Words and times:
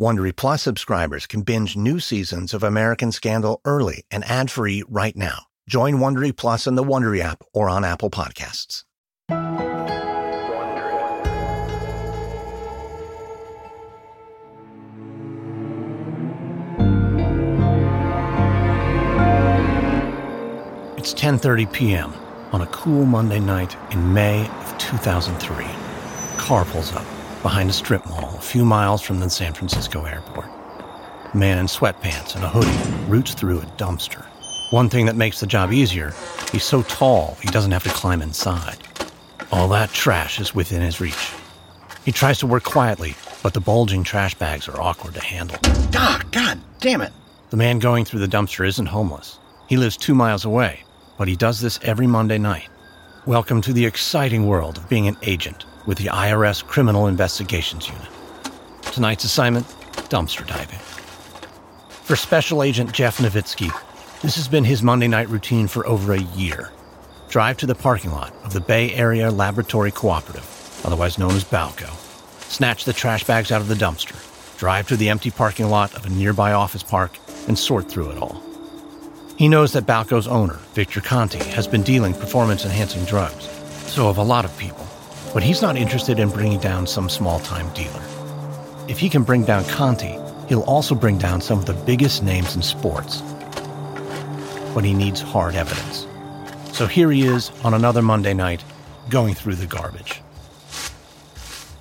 Wondery 0.00 0.34
Plus 0.34 0.62
subscribers 0.62 1.26
can 1.26 1.42
binge 1.42 1.76
new 1.76 2.00
seasons 2.00 2.54
of 2.54 2.62
American 2.62 3.12
Scandal 3.12 3.60
early 3.66 4.06
and 4.10 4.24
ad-free 4.24 4.82
right 4.88 5.14
now. 5.14 5.40
Join 5.68 5.96
Wondery 5.96 6.34
Plus 6.34 6.66
in 6.66 6.74
the 6.74 6.82
Wondery 6.82 7.20
app 7.20 7.44
or 7.52 7.68
on 7.68 7.84
Apple 7.84 8.08
Podcasts. 8.08 8.84
It's 20.96 21.12
10:30 21.12 21.70
p.m. 21.74 22.14
on 22.52 22.62
a 22.62 22.66
cool 22.68 23.04
Monday 23.04 23.38
night 23.38 23.76
in 23.90 24.14
May 24.14 24.48
of 24.48 24.78
2003. 24.78 25.66
Car 26.38 26.64
pulls 26.64 26.94
up 26.94 27.19
behind 27.42 27.70
a 27.70 27.72
strip 27.72 28.04
mall 28.06 28.34
a 28.36 28.40
few 28.40 28.64
miles 28.64 29.00
from 29.00 29.20
the 29.20 29.30
San 29.30 29.54
Francisco 29.54 30.04
airport. 30.04 30.46
A 31.32 31.36
man 31.36 31.58
in 31.58 31.66
sweatpants 31.66 32.34
and 32.34 32.44
a 32.44 32.48
hoodie 32.48 33.10
roots 33.10 33.34
through 33.34 33.60
a 33.60 33.66
dumpster. 33.76 34.26
One 34.70 34.88
thing 34.88 35.06
that 35.06 35.16
makes 35.16 35.40
the 35.40 35.46
job 35.46 35.72
easier, 35.72 36.12
he's 36.52 36.64
so 36.64 36.82
tall 36.82 37.38
he 37.40 37.48
doesn't 37.48 37.70
have 37.72 37.84
to 37.84 37.90
climb 37.90 38.20
inside. 38.20 38.78
All 39.50 39.68
that 39.68 39.90
trash 39.90 40.38
is 40.38 40.54
within 40.54 40.82
his 40.82 41.00
reach. 41.00 41.32
He 42.04 42.12
tries 42.12 42.38
to 42.38 42.46
work 42.46 42.64
quietly, 42.64 43.14
but 43.42 43.54
the 43.54 43.60
bulging 43.60 44.04
trash 44.04 44.34
bags 44.34 44.68
are 44.68 44.80
awkward 44.80 45.14
to 45.14 45.24
handle. 45.24 45.58
Ah, 45.94 46.22
God 46.30 46.60
damn 46.80 47.00
it. 47.00 47.12
The 47.50 47.56
man 47.56 47.78
going 47.78 48.04
through 48.04 48.20
the 48.20 48.28
dumpster 48.28 48.66
isn't 48.66 48.86
homeless. 48.86 49.38
He 49.66 49.76
lives 49.76 49.96
two 49.96 50.14
miles 50.14 50.44
away, 50.44 50.80
but 51.16 51.28
he 51.28 51.36
does 51.36 51.60
this 51.60 51.80
every 51.82 52.06
Monday 52.06 52.38
night. 52.38 52.68
Welcome 53.26 53.60
to 53.62 53.72
the 53.72 53.86
exciting 53.86 54.46
world 54.46 54.76
of 54.76 54.88
being 54.88 55.08
an 55.08 55.16
agent 55.22 55.64
with 55.86 55.98
the 55.98 56.06
IRS 56.06 56.64
Criminal 56.64 57.06
Investigations 57.06 57.88
Unit. 57.88 58.08
Tonight's 58.82 59.24
assignment 59.24 59.66
dumpster 60.10 60.46
diving. 60.46 60.78
For 62.04 62.16
Special 62.16 62.62
Agent 62.62 62.92
Jeff 62.92 63.18
Novitzky, 63.18 63.70
this 64.20 64.34
has 64.36 64.48
been 64.48 64.64
his 64.64 64.82
Monday 64.82 65.08
night 65.08 65.28
routine 65.28 65.68
for 65.68 65.86
over 65.86 66.12
a 66.12 66.20
year. 66.20 66.70
Drive 67.28 67.56
to 67.58 67.66
the 67.66 67.74
parking 67.74 68.10
lot 68.10 68.34
of 68.44 68.52
the 68.52 68.60
Bay 68.60 68.92
Area 68.92 69.30
Laboratory 69.30 69.92
Cooperative, 69.92 70.82
otherwise 70.84 71.18
known 71.18 71.30
as 71.30 71.44
BALCO. 71.44 71.88
Snatch 72.50 72.84
the 72.84 72.92
trash 72.92 73.22
bags 73.24 73.52
out 73.52 73.60
of 73.60 73.68
the 73.68 73.74
dumpster. 73.74 74.16
Drive 74.58 74.88
to 74.88 74.96
the 74.96 75.08
empty 75.08 75.30
parking 75.30 75.70
lot 75.70 75.94
of 75.94 76.04
a 76.04 76.10
nearby 76.10 76.52
office 76.52 76.82
park 76.82 77.16
and 77.46 77.56
sort 77.56 77.88
through 77.88 78.10
it 78.10 78.18
all. 78.18 78.42
He 79.36 79.48
knows 79.48 79.72
that 79.72 79.86
Balco's 79.86 80.26
owner, 80.26 80.58
Victor 80.74 81.00
Conte, 81.00 81.38
has 81.38 81.66
been 81.66 81.82
dealing 81.82 82.12
performance 82.12 82.64
enhancing 82.64 83.04
drugs. 83.04 83.48
So 83.86 84.08
have 84.08 84.18
a 84.18 84.22
lot 84.22 84.44
of 84.44 84.58
people. 84.58 84.86
But 85.32 85.42
he's 85.44 85.62
not 85.62 85.76
interested 85.76 86.18
in 86.18 86.28
bringing 86.30 86.58
down 86.58 86.86
some 86.86 87.08
small 87.08 87.38
time 87.40 87.72
dealer. 87.72 88.02
If 88.88 88.98
he 88.98 89.08
can 89.08 89.22
bring 89.22 89.44
down 89.44 89.64
Conte, 89.66 90.18
he'll 90.48 90.62
also 90.62 90.94
bring 90.94 91.18
down 91.18 91.40
some 91.40 91.58
of 91.58 91.66
the 91.66 91.72
biggest 91.72 92.24
names 92.24 92.56
in 92.56 92.62
sports. 92.62 93.22
But 94.74 94.84
he 94.84 94.92
needs 94.92 95.20
hard 95.20 95.54
evidence. 95.54 96.06
So 96.72 96.86
here 96.86 97.10
he 97.12 97.22
is 97.22 97.52
on 97.62 97.74
another 97.74 98.02
Monday 98.02 98.34
night, 98.34 98.64
going 99.08 99.34
through 99.34 99.54
the 99.54 99.66
garbage. 99.66 100.20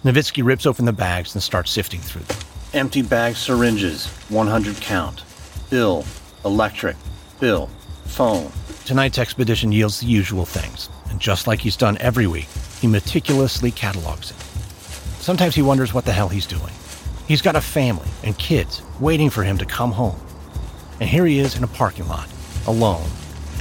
Novitzky 0.04 0.46
rips 0.46 0.66
open 0.66 0.86
the 0.86 0.94
bags 0.94 1.34
and 1.34 1.42
starts 1.42 1.72
sifting 1.72 2.00
through 2.00 2.22
them. 2.22 2.38
Empty 2.74 3.02
bag 3.02 3.36
syringes, 3.36 4.06
100 4.30 4.76
count. 4.78 5.24
Bill, 5.70 6.06
electric, 6.46 6.96
bill, 7.40 7.68
phone. 8.06 8.52
Tonight's 8.86 9.18
expedition 9.18 9.72
yields 9.72 10.00
the 10.00 10.06
usual 10.06 10.46
things, 10.46 10.90
and 11.10 11.20
just 11.20 11.48
like 11.48 11.60
he's 11.60 11.76
done 11.76 11.98
every 12.00 12.28
week, 12.28 12.48
he 12.80 12.88
meticulously 12.88 13.72
catalogs 13.72 14.32
it. 14.32 14.38
Sometimes 15.22 15.56
he 15.56 15.62
wonders 15.62 15.94
what 15.94 16.06
the 16.06 16.14
hell 16.14 16.30
he's 16.30 16.48
doing. 16.48 16.74
He's 17.28 17.42
got 17.42 17.56
a 17.56 17.62
family 17.62 18.08
and 18.24 18.38
kids 18.38 18.82
waiting 19.00 19.30
for 19.30 19.44
him 19.44 19.58
to 19.58 19.66
come 19.66 19.92
home. 19.92 20.20
And 21.00 21.10
here 21.10 21.26
he 21.26 21.40
is 21.40 21.56
in 21.56 21.64
a 21.64 21.68
parking 21.68 22.08
lot, 22.08 22.28
alone, 22.68 23.08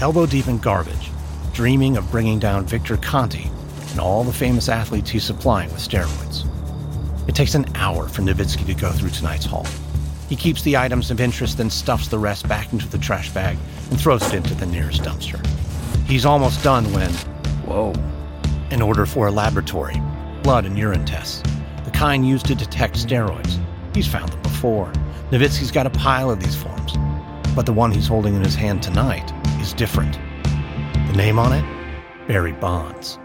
elbow 0.00 0.26
deep 0.26 0.48
in 0.48 0.58
garbage, 0.58 1.10
dreaming 1.52 1.96
of 1.96 2.10
bringing 2.10 2.38
down 2.38 2.64
Victor 2.64 2.96
Conte 2.96 3.50
and 3.90 4.00
all 4.00 4.24
the 4.24 4.32
famous 4.32 4.68
athletes 4.68 5.10
he's 5.10 5.24
supplying 5.24 5.70
with 5.70 5.80
steroids. 5.80 6.46
It 7.28 7.34
takes 7.34 7.54
an 7.54 7.66
hour 7.74 8.08
for 8.08 8.22
Novitzky 8.22 8.64
to 8.66 8.74
go 8.74 8.90
through 8.92 9.10
tonight's 9.10 9.44
haul. 9.44 9.66
He 10.28 10.36
keeps 10.36 10.62
the 10.62 10.76
items 10.76 11.10
of 11.10 11.20
interest, 11.20 11.58
then 11.58 11.70
stuffs 11.70 12.08
the 12.08 12.18
rest 12.18 12.48
back 12.48 12.72
into 12.72 12.88
the 12.88 12.98
trash 12.98 13.30
bag 13.30 13.58
and 13.90 14.00
throws 14.00 14.22
it 14.26 14.34
into 14.34 14.54
the 14.54 14.66
nearest 14.66 15.02
dumpster. 15.02 15.44
He's 16.06 16.24
almost 16.24 16.62
done 16.62 16.90
when, 16.92 17.10
whoa, 17.66 17.92
an 18.70 18.82
order 18.82 19.06
for 19.06 19.26
a 19.26 19.30
laboratory, 19.30 20.00
blood 20.42 20.64
and 20.64 20.78
urine 20.78 21.04
tests, 21.04 21.42
the 21.84 21.90
kind 21.90 22.26
used 22.26 22.46
to 22.46 22.54
detect 22.54 22.94
steroids. 22.96 23.58
He's 23.94 24.06
found 24.06 24.32
them 24.32 24.42
before. 24.42 24.92
Novitzky's 25.30 25.70
got 25.70 25.86
a 25.86 25.90
pile 25.90 26.30
of 26.30 26.40
these 26.40 26.56
forms, 26.56 26.96
but 27.54 27.66
the 27.66 27.72
one 27.72 27.92
he's 27.92 28.06
holding 28.06 28.34
in 28.34 28.42
his 28.42 28.54
hand 28.54 28.82
tonight 28.82 29.32
is 29.60 29.72
different. 29.72 30.18
The 31.08 31.14
name 31.16 31.38
on 31.38 31.52
it? 31.52 31.64
Barry 32.26 32.52
Bonds. 32.52 33.18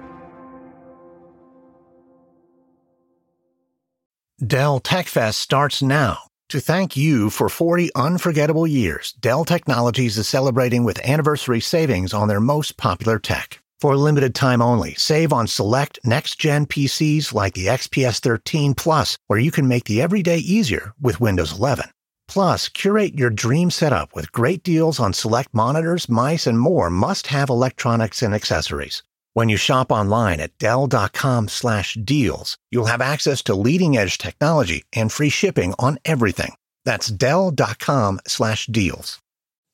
Dell 4.46 4.82
TechFest 4.82 5.36
starts 5.36 5.82
now. 5.82 6.20
To 6.50 6.60
thank 6.60 6.98
you 6.98 7.30
for 7.30 7.50
40 7.50 7.90
unforgettable 7.96 8.68
years, 8.68 9.14
Dell 9.14 9.46
Technologies 9.46 10.18
is 10.18 10.28
celebrating 10.28 10.84
with 10.84 11.00
anniversary 11.00 11.62
savings 11.62 12.14
on 12.14 12.28
their 12.28 12.42
most 12.42 12.78
popular 12.78 13.18
tech. 13.18 13.63
For 13.84 13.92
a 13.92 13.98
limited 13.98 14.34
time 14.34 14.62
only, 14.62 14.94
save 14.94 15.34
on 15.34 15.46
select 15.46 16.00
next-gen 16.06 16.68
PCs 16.68 17.34
like 17.34 17.54
the 17.54 17.66
XPS 17.66 18.22
13 18.22 18.76
Plus, 18.76 19.18
where 19.28 19.38
you 19.38 19.52
can 19.52 19.68
make 19.68 19.84
the 19.84 20.02
everyday 20.02 20.38
easier 20.38 20.94
with 21.02 21.20
Windows 21.20 21.52
11. 21.52 21.92
Plus, 22.30 22.70
curate 22.70 23.20
your 23.20 23.30
dream 23.30 23.70
setup 23.70 24.16
with 24.16 24.32
great 24.32 24.64
deals 24.64 25.02
on 25.02 25.12
select 25.12 25.54
monitors, 25.54 26.08
mice, 26.08 26.48
and 26.48 26.62
more 26.62 26.90
must-have 26.90 27.50
electronics 27.50 28.22
and 28.22 28.34
accessories. 28.34 29.04
When 29.34 29.50
you 29.50 29.58
shop 29.58 29.92
online 29.92 30.40
at 30.40 30.58
Dell.com 30.60 31.50
slash 31.50 31.96
deals, 31.96 32.58
you'll 32.72 32.86
have 32.86 33.02
access 33.02 33.42
to 33.42 33.54
leading 33.54 33.98
edge 33.98 34.18
technology 34.18 34.86
and 34.94 35.12
free 35.12 35.28
shipping 35.28 35.74
on 35.78 35.98
everything. 36.06 36.54
That's 36.86 37.08
Dell.com 37.08 38.22
slash 38.28 38.66
deals. 38.68 39.20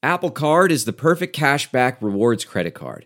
Apple 0.02 0.32
Card 0.32 0.72
is 0.72 0.86
the 0.86 0.94
perfect 0.94 1.36
cashback 1.36 1.98
rewards 2.02 2.44
credit 2.44 2.74
card. 2.74 3.06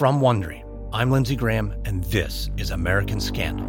From 0.00 0.22
Wondery, 0.22 0.64
I'm 0.94 1.10
Lindsey 1.10 1.36
Graham, 1.36 1.74
and 1.84 2.02
this 2.04 2.48
is 2.56 2.70
American 2.70 3.20
Scandal. 3.20 3.66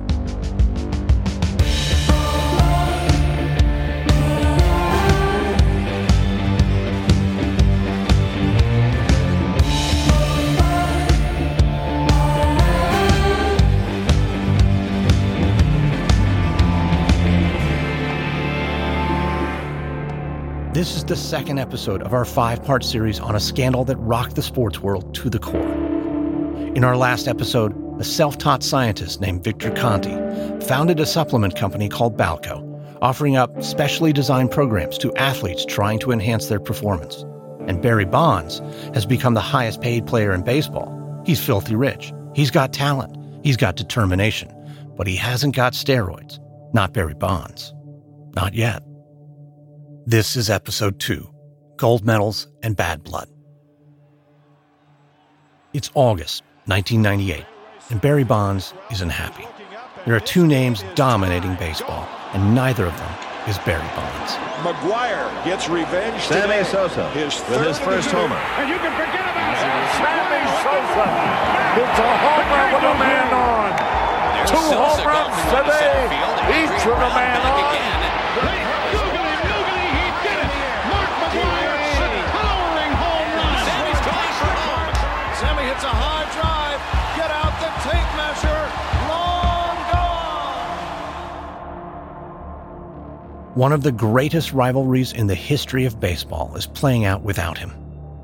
This 20.73 20.95
is 20.95 21.03
the 21.03 21.17
second 21.17 21.59
episode 21.59 22.01
of 22.03 22.13
our 22.13 22.23
five 22.23 22.63
part 22.63 22.85
series 22.85 23.19
on 23.19 23.35
a 23.35 23.39
scandal 23.41 23.83
that 23.83 23.97
rocked 23.97 24.37
the 24.37 24.41
sports 24.41 24.79
world 24.79 25.13
to 25.15 25.29
the 25.29 25.37
core. 25.37 25.90
In 26.73 26.85
our 26.85 26.95
last 26.95 27.27
episode, 27.27 27.75
a 27.99 28.03
self 28.05 28.37
taught 28.37 28.63
scientist 28.63 29.19
named 29.19 29.43
Victor 29.43 29.71
Conte 29.71 30.65
founded 30.65 31.01
a 31.01 31.05
supplement 31.05 31.57
company 31.57 31.89
called 31.89 32.17
Balco, 32.17 32.63
offering 33.01 33.35
up 33.35 33.61
specially 33.61 34.13
designed 34.13 34.51
programs 34.51 34.97
to 34.99 35.13
athletes 35.15 35.65
trying 35.65 35.99
to 35.99 36.11
enhance 36.11 36.47
their 36.47 36.61
performance. 36.61 37.25
And 37.67 37.81
Barry 37.81 38.05
Bonds 38.05 38.59
has 38.93 39.05
become 39.05 39.33
the 39.33 39.41
highest 39.41 39.81
paid 39.81 40.07
player 40.07 40.31
in 40.31 40.43
baseball. 40.43 40.89
He's 41.25 41.43
filthy 41.45 41.75
rich. 41.75 42.13
He's 42.35 42.51
got 42.51 42.71
talent. 42.71 43.17
He's 43.43 43.57
got 43.57 43.75
determination. 43.75 44.49
But 44.95 45.07
he 45.07 45.17
hasn't 45.17 45.57
got 45.57 45.73
steroids. 45.73 46.39
Not 46.73 46.93
Barry 46.93 47.15
Bonds. 47.15 47.73
Not 48.33 48.53
yet. 48.53 48.81
This 50.05 50.37
is 50.37 50.49
episode 50.49 51.01
two 51.01 51.29
Gold 51.75 52.05
Medals 52.05 52.47
and 52.63 52.77
Bad 52.77 53.03
Blood. 53.03 53.27
It's 55.73 55.91
August 55.95 56.43
1998, 56.65 57.43
and 57.89 57.99
Barry 57.99 58.23
Bonds 58.23 58.73
isn't 58.91 59.09
happy. 59.09 59.47
There 60.05 60.15
are 60.15 60.19
two 60.19 60.45
names 60.45 60.85
dominating 60.93 61.55
baseball, 61.55 62.07
and 62.33 62.53
neither 62.53 62.85
of 62.85 62.95
them 62.97 63.13
is 63.49 63.57
Barry 63.65 63.87
Bonds. 63.97 64.37
McGwire 64.61 65.25
gets 65.43 65.67
revenge. 65.69 66.21
Sammy. 66.21 66.63
Sosa 66.63 67.09
his 67.17 67.41
with 67.49 67.65
his 67.65 67.79
first 67.79 68.11
homer. 68.11 68.37
And 68.61 68.69
you 68.69 68.77
can 68.77 68.93
forget 68.93 69.25
about 69.25 69.57
it. 69.57 69.97
Sammy 69.97 70.41
Sosa 70.61 71.05
hits 71.81 71.97
a 71.97 72.11
home 72.21 72.45
run 72.53 72.69
with 72.77 72.85
a 72.85 72.95
man 73.01 73.29
on. 73.33 73.73
Two 74.45 74.57
home 74.57 75.01
runs 75.01 75.33
today, 75.49 76.05
each 76.61 76.85
with 76.85 76.93
a 76.93 77.11
man 77.17 77.41
on. 77.41 78.60
One 93.55 93.73
of 93.73 93.83
the 93.83 93.91
greatest 93.91 94.53
rivalries 94.53 95.11
in 95.11 95.27
the 95.27 95.35
history 95.35 95.83
of 95.83 95.99
baseball 95.99 96.55
is 96.55 96.65
playing 96.65 97.03
out 97.03 97.21
without 97.21 97.57
him. 97.57 97.73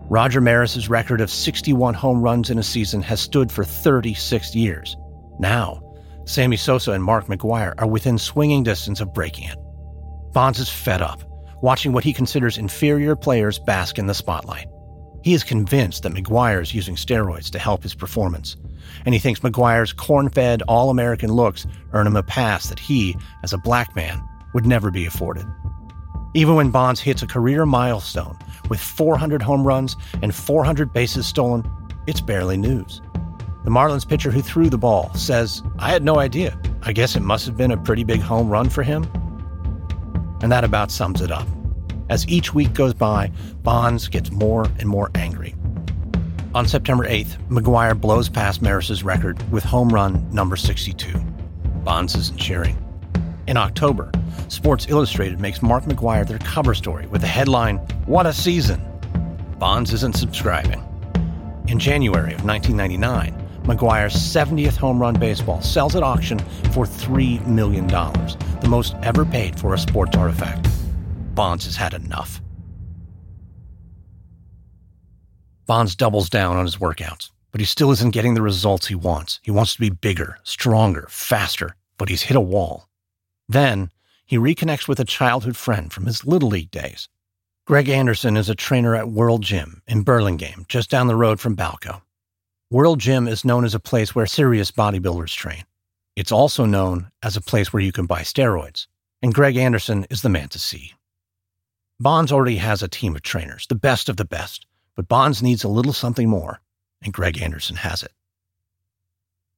Roger 0.09 0.39
Maris's 0.39 0.87
record 0.87 1.19
of 1.19 1.29
61 1.29 1.95
home 1.95 2.21
runs 2.21 2.49
in 2.49 2.57
a 2.57 2.63
season 2.63 3.01
has 3.01 3.19
stood 3.19 3.51
for 3.51 3.65
36 3.65 4.55
years. 4.55 4.95
Now, 5.37 5.83
Sammy 6.23 6.55
Sosa 6.55 6.93
and 6.93 7.03
Mark 7.03 7.25
McGwire 7.25 7.73
are 7.77 7.87
within 7.87 8.17
swinging 8.17 8.63
distance 8.63 9.01
of 9.01 9.13
breaking 9.13 9.49
it. 9.49 9.57
Bonds 10.31 10.59
is 10.59 10.69
fed 10.69 11.01
up, 11.01 11.21
watching 11.61 11.91
what 11.91 12.05
he 12.05 12.13
considers 12.13 12.57
inferior 12.57 13.17
players 13.17 13.59
bask 13.59 13.99
in 13.99 14.07
the 14.07 14.13
spotlight. 14.13 14.67
He 15.23 15.33
is 15.33 15.43
convinced 15.43 16.03
that 16.03 16.13
McGwire 16.13 16.61
is 16.61 16.73
using 16.73 16.95
steroids 16.95 17.51
to 17.51 17.59
help 17.59 17.83
his 17.83 17.95
performance, 17.95 18.55
and 19.05 19.13
he 19.13 19.19
thinks 19.19 19.41
McGwire's 19.41 19.91
corn 19.91 20.29
fed, 20.29 20.61
all 20.69 20.89
American 20.89 21.33
looks 21.33 21.67
earn 21.91 22.07
him 22.07 22.15
a 22.15 22.23
pass 22.23 22.69
that 22.69 22.79
he, 22.79 23.17
as 23.43 23.51
a 23.51 23.57
black 23.57 23.93
man, 23.93 24.23
would 24.57 24.65
never 24.65 24.89
be 24.89 25.05
afforded. 25.05 25.45
Even 26.33 26.55
when 26.55 26.71
Bonds 26.71 26.99
hits 26.99 27.21
a 27.21 27.27
career 27.27 27.63
milestone 27.63 28.35
with 28.71 28.79
400 28.79 29.39
home 29.39 29.67
runs 29.67 29.95
and 30.23 30.33
400 30.33 30.91
bases 30.91 31.27
stolen, 31.27 31.63
it's 32.07 32.21
barely 32.21 32.57
news. 32.57 32.99
The 33.65 33.69
Marlins 33.69 34.07
pitcher 34.07 34.31
who 34.31 34.41
threw 34.41 34.67
the 34.67 34.77
ball 34.79 35.13
says, 35.13 35.61
I 35.77 35.91
had 35.91 36.03
no 36.03 36.17
idea. 36.17 36.59
I 36.81 36.91
guess 36.91 37.15
it 37.15 37.19
must 37.19 37.45
have 37.45 37.55
been 37.55 37.69
a 37.69 37.77
pretty 37.77 38.03
big 38.03 38.19
home 38.19 38.49
run 38.49 38.67
for 38.67 38.81
him. 38.81 39.03
And 40.41 40.51
that 40.51 40.63
about 40.63 40.89
sums 40.89 41.21
it 41.21 41.31
up. 41.31 41.47
As 42.09 42.27
each 42.27 42.55
week 42.55 42.73
goes 42.73 42.95
by, 42.95 43.31
Bonds 43.61 44.07
gets 44.07 44.31
more 44.31 44.65
and 44.79 44.89
more 44.89 45.11
angry. 45.13 45.53
On 46.55 46.67
September 46.67 47.05
8th, 47.07 47.37
McGwire 47.47 48.01
blows 48.01 48.27
past 48.27 48.63
Maris's 48.63 49.03
record 49.03 49.37
with 49.51 49.63
home 49.63 49.89
run 49.89 50.27
number 50.31 50.55
62. 50.55 51.15
Bonds 51.83 52.15
isn't 52.15 52.39
cheering. 52.39 52.86
In 53.47 53.55
October, 53.55 54.11
Sports 54.49 54.87
Illustrated 54.89 55.39
makes 55.39 55.61
Mark 55.61 55.85
McGwire 55.85 56.27
their 56.27 56.39
cover 56.39 56.73
story 56.73 57.07
with 57.07 57.21
the 57.21 57.27
headline, 57.27 57.77
What 58.05 58.25
a 58.25 58.33
Season! 58.33 58.81
Bonds 59.57 59.93
isn't 59.93 60.17
subscribing. 60.17 60.83
In 61.69 61.79
January 61.79 62.33
of 62.33 62.43
1999, 62.43 63.33
McGwire's 63.63 64.15
70th 64.15 64.75
home 64.75 65.01
run 65.01 65.17
baseball 65.17 65.61
sells 65.61 65.95
at 65.95 66.03
auction 66.03 66.39
for 66.73 66.85
$3 66.85 67.45
million, 67.47 67.87
the 67.87 68.67
most 68.69 68.95
ever 69.01 69.23
paid 69.23 69.57
for 69.57 69.73
a 69.73 69.77
sports 69.77 70.17
artifact. 70.17 70.67
Bonds 71.33 71.63
has 71.65 71.77
had 71.77 71.93
enough. 71.93 72.41
Bonds 75.65 75.95
doubles 75.95 76.29
down 76.29 76.57
on 76.57 76.65
his 76.65 76.77
workouts, 76.77 77.31
but 77.51 77.61
he 77.61 77.65
still 77.65 77.91
isn't 77.91 78.11
getting 78.11 78.33
the 78.33 78.41
results 78.41 78.87
he 78.87 78.95
wants. 78.95 79.39
He 79.41 79.51
wants 79.51 79.73
to 79.73 79.79
be 79.79 79.89
bigger, 79.89 80.37
stronger, 80.43 81.07
faster, 81.09 81.75
but 81.97 82.09
he's 82.09 82.23
hit 82.23 82.35
a 82.35 82.41
wall. 82.41 82.87
Then 83.47 83.91
he 84.25 84.37
reconnects 84.37 84.87
with 84.87 84.99
a 84.99 85.05
childhood 85.05 85.55
friend 85.55 85.91
from 85.91 86.05
his 86.05 86.25
Little 86.25 86.49
League 86.49 86.71
days. 86.71 87.07
Greg 87.65 87.89
Anderson 87.89 88.37
is 88.37 88.49
a 88.49 88.55
trainer 88.55 88.95
at 88.95 89.09
World 89.09 89.41
Gym 89.41 89.81
in 89.87 90.03
Burlingame, 90.03 90.65
just 90.67 90.89
down 90.89 91.07
the 91.07 91.15
road 91.15 91.39
from 91.39 91.55
Balco. 91.55 92.01
World 92.69 92.99
Gym 92.99 93.27
is 93.27 93.45
known 93.45 93.63
as 93.63 93.73
a 93.73 93.79
place 93.79 94.13
where 94.13 94.25
serious 94.25 94.71
bodybuilders 94.71 95.33
train. 95.33 95.63
It's 96.15 96.31
also 96.31 96.65
known 96.65 97.11
as 97.21 97.37
a 97.37 97.41
place 97.41 97.71
where 97.71 97.83
you 97.83 97.91
can 97.91 98.05
buy 98.05 98.21
steroids, 98.21 98.87
and 99.21 99.33
Greg 99.33 99.55
Anderson 99.55 100.05
is 100.09 100.21
the 100.21 100.29
man 100.29 100.49
to 100.49 100.59
see. 100.59 100.93
Bonds 101.99 102.31
already 102.31 102.57
has 102.57 102.83
a 102.83 102.87
team 102.87 103.15
of 103.15 103.21
trainers, 103.21 103.65
the 103.67 103.75
best 103.75 104.09
of 104.09 104.17
the 104.17 104.25
best, 104.25 104.65
but 104.95 105.07
Bonds 105.07 105.41
needs 105.41 105.63
a 105.63 105.69
little 105.69 105.93
something 105.93 106.29
more, 106.29 106.59
and 107.01 107.13
Greg 107.13 107.41
Anderson 107.41 107.77
has 107.77 108.03
it. 108.03 108.11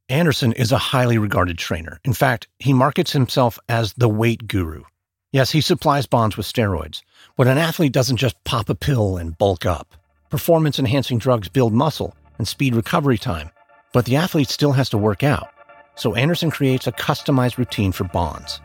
Anderson 0.09 0.53
is 0.53 0.71
a 0.71 0.77
highly 0.79 1.19
regarded 1.19 1.59
trainer. 1.59 1.99
In 2.03 2.13
fact, 2.13 2.47
he 2.57 2.73
markets 2.73 3.11
himself 3.11 3.59
as 3.69 3.93
the 3.93 4.09
weight 4.09 4.47
guru. 4.47 4.83
Yes, 5.31 5.51
he 5.51 5.61
supplies 5.61 6.07
Bonds 6.07 6.35
with 6.35 6.47
steroids, 6.47 7.03
but 7.37 7.45
an 7.45 7.59
athlete 7.59 7.93
doesn't 7.93 8.17
just 8.17 8.43
pop 8.43 8.69
a 8.69 8.75
pill 8.75 9.17
and 9.17 9.37
bulk 9.37 9.67
up. 9.67 9.93
Performance 10.31 10.79
enhancing 10.79 11.19
drugs 11.19 11.47
build 11.47 11.73
muscle 11.73 12.15
and 12.39 12.47
speed 12.47 12.73
recovery 12.73 13.19
time, 13.19 13.51
but 13.93 14.05
the 14.05 14.15
athlete 14.15 14.49
still 14.49 14.71
has 14.71 14.89
to 14.89 14.97
work 14.97 15.21
out. 15.21 15.49
So 15.93 16.15
Anderson 16.15 16.49
creates 16.49 16.87
a 16.87 16.91
customized 16.91 17.59
routine 17.59 17.91
for 17.91 18.05
Bonds. 18.05 18.61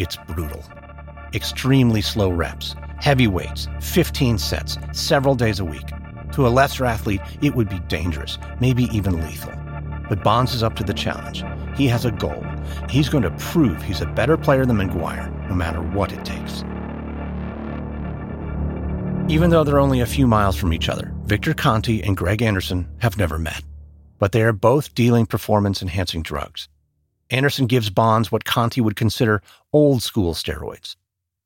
It's 0.00 0.16
brutal. 0.30 0.64
Extremely 1.32 2.02
slow 2.02 2.30
reps, 2.30 2.74
heavy 2.98 3.28
weights, 3.28 3.68
15 3.82 4.36
sets, 4.36 4.78
several 4.90 5.36
days 5.36 5.60
a 5.60 5.64
week. 5.64 5.88
To 6.32 6.44
a 6.44 6.50
lesser 6.50 6.84
athlete, 6.86 7.20
it 7.40 7.54
would 7.54 7.68
be 7.68 7.78
dangerous, 7.86 8.36
maybe 8.58 8.84
even 8.84 9.22
lethal. 9.22 9.61
But 10.12 10.22
Bonds 10.22 10.52
is 10.52 10.62
up 10.62 10.74
to 10.74 10.84
the 10.84 10.92
challenge. 10.92 11.42
He 11.74 11.86
has 11.86 12.04
a 12.04 12.10
goal. 12.12 12.44
He's 12.90 13.08
going 13.08 13.22
to 13.22 13.30
prove 13.38 13.82
he's 13.82 14.02
a 14.02 14.06
better 14.06 14.36
player 14.36 14.66
than 14.66 14.76
McGwire, 14.76 15.48
no 15.48 15.54
matter 15.54 15.80
what 15.80 16.12
it 16.12 16.22
takes. 16.22 16.64
Even 19.32 19.48
though 19.48 19.64
they're 19.64 19.80
only 19.80 20.00
a 20.00 20.06
few 20.06 20.26
miles 20.26 20.54
from 20.54 20.74
each 20.74 20.90
other, 20.90 21.14
Victor 21.24 21.54
Conte 21.54 22.02
and 22.02 22.14
Greg 22.14 22.42
Anderson 22.42 22.86
have 22.98 23.16
never 23.16 23.38
met. 23.38 23.62
But 24.18 24.32
they 24.32 24.42
are 24.42 24.52
both 24.52 24.94
dealing 24.94 25.24
performance 25.24 25.80
enhancing 25.80 26.22
drugs. 26.22 26.68
Anderson 27.30 27.64
gives 27.64 27.88
Bonds 27.88 28.30
what 28.30 28.44
Conte 28.44 28.82
would 28.82 28.96
consider 28.96 29.40
old 29.72 30.02
school 30.02 30.34
steroids. 30.34 30.94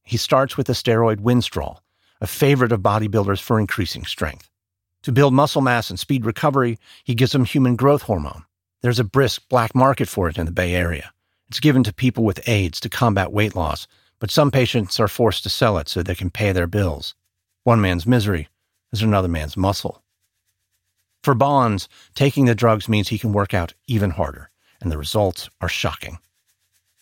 He 0.02 0.16
starts 0.16 0.56
with 0.56 0.66
the 0.66 0.72
steroid 0.72 1.20
Winstrol, 1.20 1.78
a 2.20 2.26
favorite 2.26 2.72
of 2.72 2.80
bodybuilders 2.80 3.40
for 3.40 3.60
increasing 3.60 4.04
strength. 4.04 4.50
To 5.02 5.12
build 5.12 5.34
muscle 5.34 5.62
mass 5.62 5.88
and 5.88 6.00
speed 6.00 6.26
recovery, 6.26 6.80
he 7.04 7.14
gives 7.14 7.32
him 7.32 7.44
human 7.44 7.76
growth 7.76 8.02
hormone. 8.02 8.42
There's 8.86 9.00
a 9.00 9.14
brisk 9.18 9.48
black 9.48 9.74
market 9.74 10.06
for 10.06 10.28
it 10.28 10.38
in 10.38 10.46
the 10.46 10.52
Bay 10.52 10.72
Area. 10.72 11.10
It's 11.48 11.58
given 11.58 11.82
to 11.82 11.92
people 11.92 12.22
with 12.22 12.48
AIDS 12.48 12.78
to 12.78 12.88
combat 12.88 13.32
weight 13.32 13.56
loss, 13.56 13.88
but 14.20 14.30
some 14.30 14.52
patients 14.52 15.00
are 15.00 15.08
forced 15.08 15.42
to 15.42 15.48
sell 15.48 15.76
it 15.78 15.88
so 15.88 16.04
they 16.04 16.14
can 16.14 16.30
pay 16.30 16.52
their 16.52 16.68
bills. 16.68 17.16
One 17.64 17.80
man's 17.80 18.06
misery 18.06 18.46
is 18.92 19.02
another 19.02 19.26
man's 19.26 19.56
muscle. 19.56 20.04
For 21.24 21.34
Bonds, 21.34 21.88
taking 22.14 22.44
the 22.44 22.54
drugs 22.54 22.88
means 22.88 23.08
he 23.08 23.18
can 23.18 23.32
work 23.32 23.52
out 23.52 23.74
even 23.88 24.10
harder, 24.10 24.50
and 24.80 24.92
the 24.92 24.98
results 24.98 25.50
are 25.60 25.68
shocking. 25.68 26.20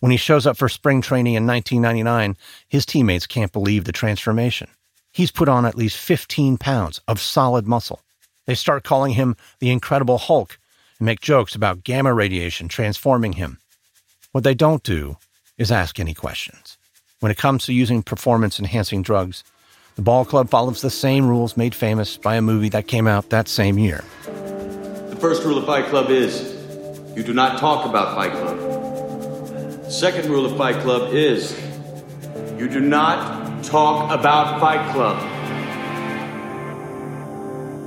When 0.01 0.11
he 0.11 0.17
shows 0.17 0.47
up 0.47 0.57
for 0.57 0.71
spring 0.71 1.03
training 1.03 1.35
in 1.35 1.47
1999, 1.47 2.39
his 2.67 2.87
teammates 2.87 3.27
can't 3.27 3.53
believe 3.53 3.85
the 3.85 3.93
transformation. 3.93 4.69
He's 5.13 5.31
put 5.31 5.51
on 5.51 5.67
at 5.67 5.77
least 5.77 5.99
15 5.99 6.57
pounds 6.57 7.03
of 7.07 7.21
solid 7.21 7.67
muscle. 7.69 8.01
They 8.47 8.55
start 8.55 8.85
calling 8.85 9.13
him 9.13 9.37
the 9.59 9.71
Incredible 9.71 10.17
Hulk 10.17 10.59
and 11.05 11.07
make 11.07 11.21
jokes 11.21 11.55
about 11.55 11.85
gamma 11.85 12.15
radiation 12.15 12.67
transforming 12.67 13.35
him. 13.35 13.59
What 14.33 14.43
they 14.43 14.55
don't 14.55 14.83
do 14.83 15.19
is 15.59 15.71
ask 15.71 16.01
any 16.01 16.15
questions. 16.15 16.79
When 17.21 17.31
it 17.31 17.37
comes 17.37 17.67
to 17.67 17.75
using 17.75 18.03
performance 18.03 18.59
enhancing 18.59 19.03
drugs, 19.03 19.45
the 19.97 20.03
ball 20.03 20.25
club 20.25 20.49
follows 20.49 20.81
the 20.81 20.89
same 20.89 21.29
rules 21.29 21.59
made 21.59 21.75
famous 21.75 22.17
by 22.17 22.37
a 22.37 22.41
movie 22.41 22.71
that 22.71 22.89
came 22.89 23.07
out 23.07 23.29
that 23.29 23.49
same 23.49 23.79
year. 23.79 24.03
The 25.11 25.19
first 25.21 25.45
rule 25.45 25.59
of 25.59 25.67
Fight 25.67 25.91
Club 25.91 26.09
is 26.09 26.41
you 27.15 27.23
do 27.23 27.35
not 27.35 27.59
talk 27.61 27.85
about 27.85 28.15
Fight 28.15 28.33
Club. 28.33 28.59
The 29.83 29.91
second 29.91 30.31
rule 30.31 30.47
of 30.47 30.57
Fight 30.57 30.81
Club 30.81 31.13
is 31.13 31.53
you 32.59 32.67
do 32.67 32.81
not 32.81 33.63
talk 33.63 34.11
about 34.11 34.59
Fight 34.59 34.91
Club. 34.95 35.19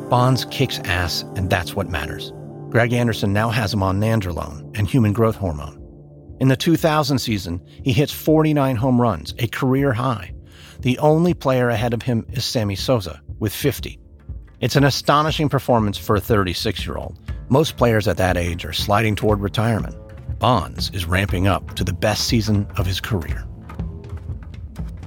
Bonds 0.08 0.46
kicks 0.52 0.78
ass, 0.86 1.24
and 1.36 1.50
that's 1.50 1.76
what 1.76 1.90
matters. 1.90 2.32
Greg 2.78 2.94
Anderson 2.94 3.34
now 3.34 3.50
has 3.50 3.74
him 3.74 3.82
on 3.82 4.00
nandrolone 4.00 4.78
and 4.78 4.88
human 4.88 5.12
growth 5.12 5.36
hormone. 5.36 5.82
In 6.40 6.48
the 6.48 6.56
2000 6.56 7.18
season, 7.18 7.60
he 7.84 7.92
hits 7.92 8.12
49 8.12 8.76
home 8.76 9.02
runs, 9.02 9.34
a 9.40 9.48
career 9.48 9.94
high. 9.94 10.36
The 10.82 11.00
only 11.00 11.34
player 11.34 11.70
ahead 11.70 11.96
of 11.96 12.04
him 12.04 12.28
is 12.34 12.46
Sammy 12.46 12.76
Sosa 12.76 13.20
with 13.40 13.52
50. 13.52 14.00
It's 14.62 14.76
an 14.76 14.84
astonishing 14.84 15.50
performance 15.50 15.98
for 15.98 16.18
a 16.18 16.22
36 16.22 16.86
year 16.86 16.98
old. 16.98 17.20
Most 17.50 17.78
players 17.78 18.08
at 18.08 18.18
that 18.18 18.38
age 18.38 18.64
are 18.64 18.74
sliding 18.74 19.16
toward 19.16 19.40
retirement. 19.40 19.96
Bonds 20.38 20.92
is 20.92 21.06
ramping 21.06 21.48
up 21.48 21.74
to 21.78 21.84
the 21.84 21.94
best 21.94 22.28
season 22.28 22.68
of 22.78 22.86
his 22.86 23.02
career. 23.02 23.44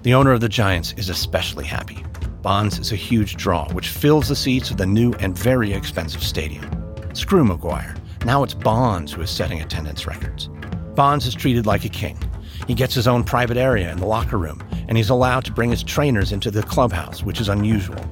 The 0.02 0.14
owner 0.14 0.32
of 0.32 0.40
the 0.40 0.48
Giants 0.48 0.92
is 0.96 1.08
especially 1.08 1.66
happy. 1.66 2.04
Bonds 2.42 2.80
is 2.80 2.90
a 2.90 2.96
huge 2.96 3.36
draw, 3.36 3.68
which 3.72 3.90
fills 3.90 4.26
the 4.26 4.34
seats 4.34 4.72
of 4.72 4.76
the 4.76 4.86
new 4.86 5.12
and 5.20 5.38
very 5.38 5.72
expensive 5.72 6.24
stadium. 6.24 6.79
Screw 7.12 7.44
McGwire. 7.44 7.98
Now 8.24 8.42
it's 8.44 8.54
Bonds 8.54 9.12
who 9.12 9.22
is 9.22 9.30
setting 9.30 9.60
attendance 9.60 10.06
records. 10.06 10.48
Bonds 10.94 11.26
is 11.26 11.34
treated 11.34 11.66
like 11.66 11.84
a 11.84 11.88
king. 11.88 12.18
He 12.66 12.74
gets 12.74 12.94
his 12.94 13.08
own 13.08 13.24
private 13.24 13.56
area 13.56 13.90
in 13.90 13.98
the 13.98 14.06
locker 14.06 14.38
room, 14.38 14.62
and 14.88 14.96
he's 14.96 15.10
allowed 15.10 15.44
to 15.46 15.52
bring 15.52 15.70
his 15.70 15.82
trainers 15.82 16.30
into 16.30 16.50
the 16.50 16.62
clubhouse, 16.62 17.22
which 17.22 17.40
is 17.40 17.48
unusual. 17.48 18.04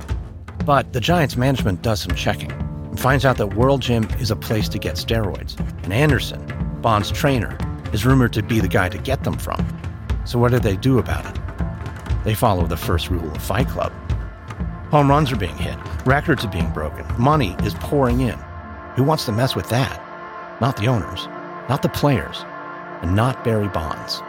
But 0.64 0.93
the 0.93 1.00
Giants 1.00 1.37
management 1.37 1.83
does 1.83 2.00
some 2.00 2.14
checking 2.17 2.50
and 2.50 2.99
finds 2.99 3.25
out 3.25 3.37
that 3.37 3.55
World 3.55 3.83
Gym 3.83 4.05
is 4.19 4.31
a 4.31 4.37
place 4.37 4.69
to 4.71 4.78
get 4.78 4.97
steroids, 4.97 5.59
and 5.85 5.93
Anderson, 5.93 6.45
Bond's 6.81 7.12
trainer, 7.12 7.57
is 7.93 8.05
rumored 8.05 8.33
to 8.33 8.43
be 8.43 8.61
the 8.61 8.69
guy 8.69 8.88
to 8.88 8.99
get 8.99 9.25
them 9.25 9.38
from. 9.38 9.64
So 10.25 10.38
what 10.38 10.50
do 10.50 10.59
they 10.59 10.76
do 10.76 10.99
about 10.99 11.25
it? 11.25 11.40
They 12.25 12.35
follow 12.35 12.67
the 12.67 12.76
first 12.76 13.11
rule 13.11 13.31
of 13.31 13.43
Fight 13.43 13.69
Club. 13.69 13.93
Home 14.90 15.09
runs 15.09 15.31
are 15.31 15.37
being 15.37 15.57
hit, 15.57 15.76
records 16.05 16.45
are 16.45 16.50
being 16.50 16.71
broken, 16.71 17.07
money 17.19 17.55
is 17.62 17.75
pouring 17.75 18.21
in. 18.21 18.38
Who 18.99 19.05
wants 19.05 19.26
to 19.26 19.33
mess 19.33 19.55
with 19.55 19.69
that? 19.69 20.02
Not 20.61 20.76
the 20.76 20.88
owners, 20.88 21.28
not 21.69 21.83
the 21.83 21.88
players, 21.88 22.45
and 23.00 23.14
not 23.14 23.45
Barry 23.45 23.69
Bonds. 23.69 24.21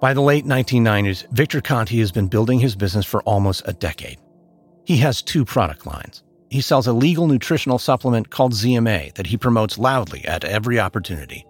By 0.00 0.12
the 0.12 0.20
late 0.20 0.44
1990s, 0.44 1.30
Victor 1.30 1.60
Conte 1.60 1.96
has 1.96 2.10
been 2.10 2.26
building 2.26 2.58
his 2.58 2.74
business 2.74 3.06
for 3.06 3.22
almost 3.22 3.62
a 3.66 3.72
decade. 3.72 4.18
He 4.84 4.96
has 4.96 5.22
two 5.22 5.44
product 5.44 5.86
lines. 5.86 6.24
He 6.48 6.60
sells 6.60 6.88
a 6.88 6.92
legal 6.92 7.28
nutritional 7.28 7.78
supplement 7.78 8.30
called 8.30 8.52
ZMA 8.52 9.14
that 9.14 9.28
he 9.28 9.36
promotes 9.36 9.78
loudly 9.78 10.24
at 10.24 10.42
every 10.42 10.80
opportunity. 10.80 11.46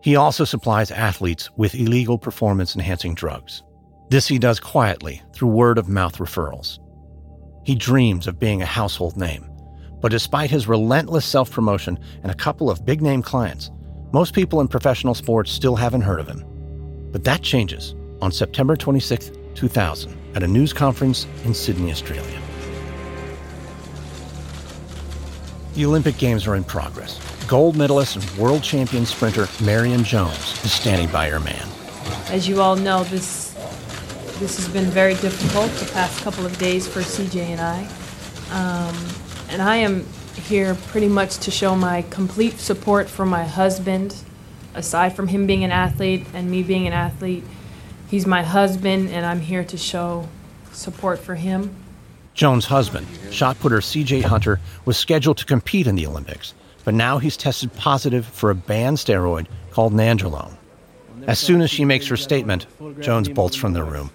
He 0.00 0.14
also 0.14 0.44
supplies 0.44 0.92
athletes 0.92 1.50
with 1.56 1.74
illegal 1.74 2.18
performance 2.18 2.76
enhancing 2.76 3.16
drugs. 3.16 3.64
This 4.10 4.28
he 4.28 4.38
does 4.38 4.60
quietly 4.60 5.22
through 5.32 5.48
word 5.48 5.76
of 5.76 5.88
mouth 5.88 6.18
referrals. 6.18 6.78
He 7.66 7.74
dreams 7.74 8.28
of 8.28 8.38
being 8.38 8.62
a 8.62 8.64
household 8.64 9.16
name, 9.16 9.50
but 10.00 10.12
despite 10.12 10.50
his 10.50 10.68
relentless 10.68 11.26
self 11.26 11.50
promotion 11.50 11.98
and 12.22 12.30
a 12.30 12.34
couple 12.36 12.70
of 12.70 12.86
big 12.86 13.02
name 13.02 13.22
clients, 13.22 13.72
most 14.12 14.34
people 14.34 14.60
in 14.60 14.68
professional 14.68 15.14
sports 15.14 15.50
still 15.50 15.74
haven't 15.74 16.02
heard 16.02 16.20
of 16.20 16.28
him. 16.28 16.44
But 17.10 17.24
that 17.24 17.42
changes 17.42 17.96
on 18.22 18.30
September 18.30 18.76
26, 18.76 19.32
2000, 19.56 20.16
at 20.36 20.44
a 20.44 20.46
news 20.46 20.72
conference 20.72 21.26
in 21.44 21.52
Sydney, 21.52 21.90
Australia. 21.90 22.40
The 25.74 25.86
Olympic 25.86 26.18
Games 26.18 26.46
are 26.46 26.54
in 26.54 26.62
progress. 26.62 27.18
Gold 27.48 27.74
medalist 27.74 28.14
and 28.14 28.38
world 28.38 28.62
champion 28.62 29.04
sprinter 29.04 29.48
Marion 29.60 30.04
Jones 30.04 30.64
is 30.64 30.70
standing 30.70 31.08
by 31.08 31.28
her 31.30 31.40
man. 31.40 31.68
As 32.28 32.46
you 32.46 32.60
all 32.60 32.76
know, 32.76 33.02
this 33.02 33.45
this 34.38 34.56
has 34.56 34.68
been 34.68 34.84
very 34.84 35.14
difficult 35.14 35.70
the 35.72 35.90
past 35.92 36.22
couple 36.22 36.44
of 36.44 36.56
days 36.58 36.86
for 36.86 37.00
CJ 37.00 37.36
and 37.36 37.60
I, 37.60 37.82
um, 38.50 38.96
and 39.48 39.62
I 39.62 39.76
am 39.76 40.06
here 40.34 40.74
pretty 40.88 41.08
much 41.08 41.38
to 41.38 41.50
show 41.50 41.74
my 41.74 42.02
complete 42.10 42.58
support 42.58 43.08
for 43.08 43.24
my 43.24 43.44
husband. 43.44 44.14
Aside 44.74 45.16
from 45.16 45.28
him 45.28 45.46
being 45.46 45.64
an 45.64 45.72
athlete 45.72 46.26
and 46.34 46.50
me 46.50 46.62
being 46.62 46.86
an 46.86 46.92
athlete, 46.92 47.44
he's 48.08 48.26
my 48.26 48.42
husband, 48.42 49.08
and 49.08 49.24
I'm 49.24 49.40
here 49.40 49.64
to 49.64 49.78
show 49.78 50.28
support 50.70 51.18
for 51.18 51.34
him. 51.34 51.74
Jones' 52.34 52.66
husband, 52.66 53.06
shot 53.30 53.58
putter 53.60 53.78
CJ 53.78 54.22
Hunter, 54.22 54.60
was 54.84 54.98
scheduled 54.98 55.38
to 55.38 55.46
compete 55.46 55.86
in 55.86 55.94
the 55.94 56.06
Olympics, 56.06 56.52
but 56.84 56.92
now 56.92 57.16
he's 57.16 57.38
tested 57.38 57.72
positive 57.74 58.26
for 58.26 58.50
a 58.50 58.54
banned 58.54 58.98
steroid 58.98 59.46
called 59.70 59.94
nandrolone. 59.94 60.54
As 61.26 61.38
soon 61.38 61.62
as 61.62 61.70
she 61.70 61.86
makes 61.86 62.06
her 62.08 62.16
statement, 62.16 62.66
Jones 63.00 63.30
bolts 63.30 63.56
from 63.56 63.72
the 63.72 63.82
room. 63.82 64.10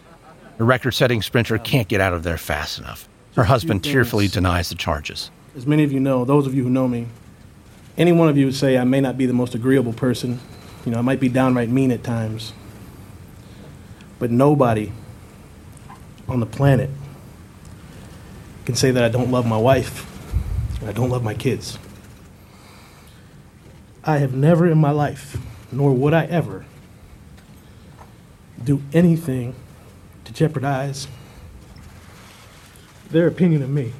The 0.61 0.65
record 0.65 0.91
setting 0.91 1.23
sprinter 1.23 1.57
can't 1.57 1.87
get 1.87 2.01
out 2.01 2.13
of 2.13 2.21
there 2.21 2.37
fast 2.37 2.77
enough. 2.77 3.09
Her 3.35 3.45
husband 3.45 3.83
tearfully 3.83 4.27
denies 4.27 4.69
the 4.69 4.75
charges. 4.75 5.31
As 5.55 5.65
many 5.65 5.83
of 5.83 5.91
you 5.91 5.99
know, 5.99 6.23
those 6.23 6.45
of 6.45 6.53
you 6.53 6.61
who 6.61 6.69
know 6.69 6.87
me, 6.87 7.07
any 7.97 8.11
one 8.11 8.29
of 8.29 8.37
you 8.37 8.45
would 8.45 8.53
say 8.53 8.77
I 8.77 8.83
may 8.83 9.01
not 9.01 9.17
be 9.17 9.25
the 9.25 9.33
most 9.33 9.55
agreeable 9.55 9.91
person. 9.91 10.39
You 10.85 10.91
know, 10.91 10.99
I 10.99 11.01
might 11.01 11.19
be 11.19 11.29
downright 11.29 11.69
mean 11.69 11.89
at 11.91 12.03
times. 12.03 12.53
But 14.19 14.29
nobody 14.29 14.91
on 16.27 16.39
the 16.39 16.45
planet 16.45 16.91
can 18.65 18.75
say 18.75 18.91
that 18.91 19.03
I 19.03 19.09
don't 19.09 19.31
love 19.31 19.47
my 19.47 19.57
wife 19.57 20.05
and 20.79 20.87
I 20.87 20.93
don't 20.93 21.09
love 21.09 21.23
my 21.23 21.33
kids. 21.33 21.79
I 24.03 24.19
have 24.19 24.35
never 24.35 24.67
in 24.67 24.77
my 24.77 24.91
life, 24.91 25.37
nor 25.71 25.91
would 25.91 26.13
I 26.13 26.25
ever, 26.25 26.67
do 28.63 28.83
anything 28.93 29.55
to 30.31 30.37
jeopardize 30.37 31.07
their 33.09 33.27
opinion 33.27 33.61
of 33.61 33.69
me. 33.69 33.93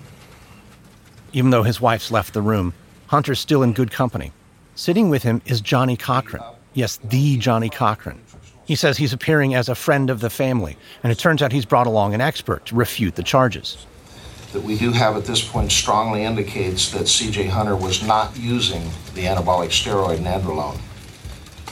Even 1.34 1.52
though 1.52 1.64
his 1.64 1.82
wife's 1.82 2.12
left 2.12 2.34
the 2.34 2.42
room, 2.42 2.74
Hunter's 3.08 3.40
still 3.40 3.64
in 3.64 3.74
good 3.74 3.92
company. 3.92 4.32
Sitting 4.76 5.10
with 5.10 5.24
him 5.24 5.42
is 5.46 5.62
Johnnie 5.62 5.98
Cochran. 5.98 6.44
Yes, 6.74 6.98
the 7.04 7.38
Johnnie 7.38 7.70
Cochran. 7.70 8.22
He 8.66 8.76
says 8.76 8.98
he's 8.98 9.12
appearing 9.12 9.54
as 9.54 9.68
a 9.68 9.76
friend 9.76 10.10
of 10.10 10.22
the 10.22 10.30
family, 10.30 10.78
and 11.04 11.12
it 11.12 11.20
turns 11.20 11.42
out 11.42 11.52
he's 11.52 11.66
brought 11.66 11.88
along 11.88 12.14
an 12.14 12.22
expert 12.22 12.66
to 12.68 12.76
refute 12.76 13.16
the 13.16 13.24
charges. 13.24 13.86
That 14.54 14.64
we 14.64 14.78
do 14.78 14.92
have 14.92 15.18
at 15.18 15.26
this 15.26 15.44
point 15.44 15.72
strongly 15.72 16.24
indicates 16.24 16.92
that 16.92 17.04
CJ 17.04 17.50
Hunter 17.50 17.76
was 17.76 18.04
not 18.04 18.38
using 18.38 18.84
the 19.14 19.26
anabolic 19.26 19.70
steroid 19.70 20.20
nandrolone. 20.20 20.80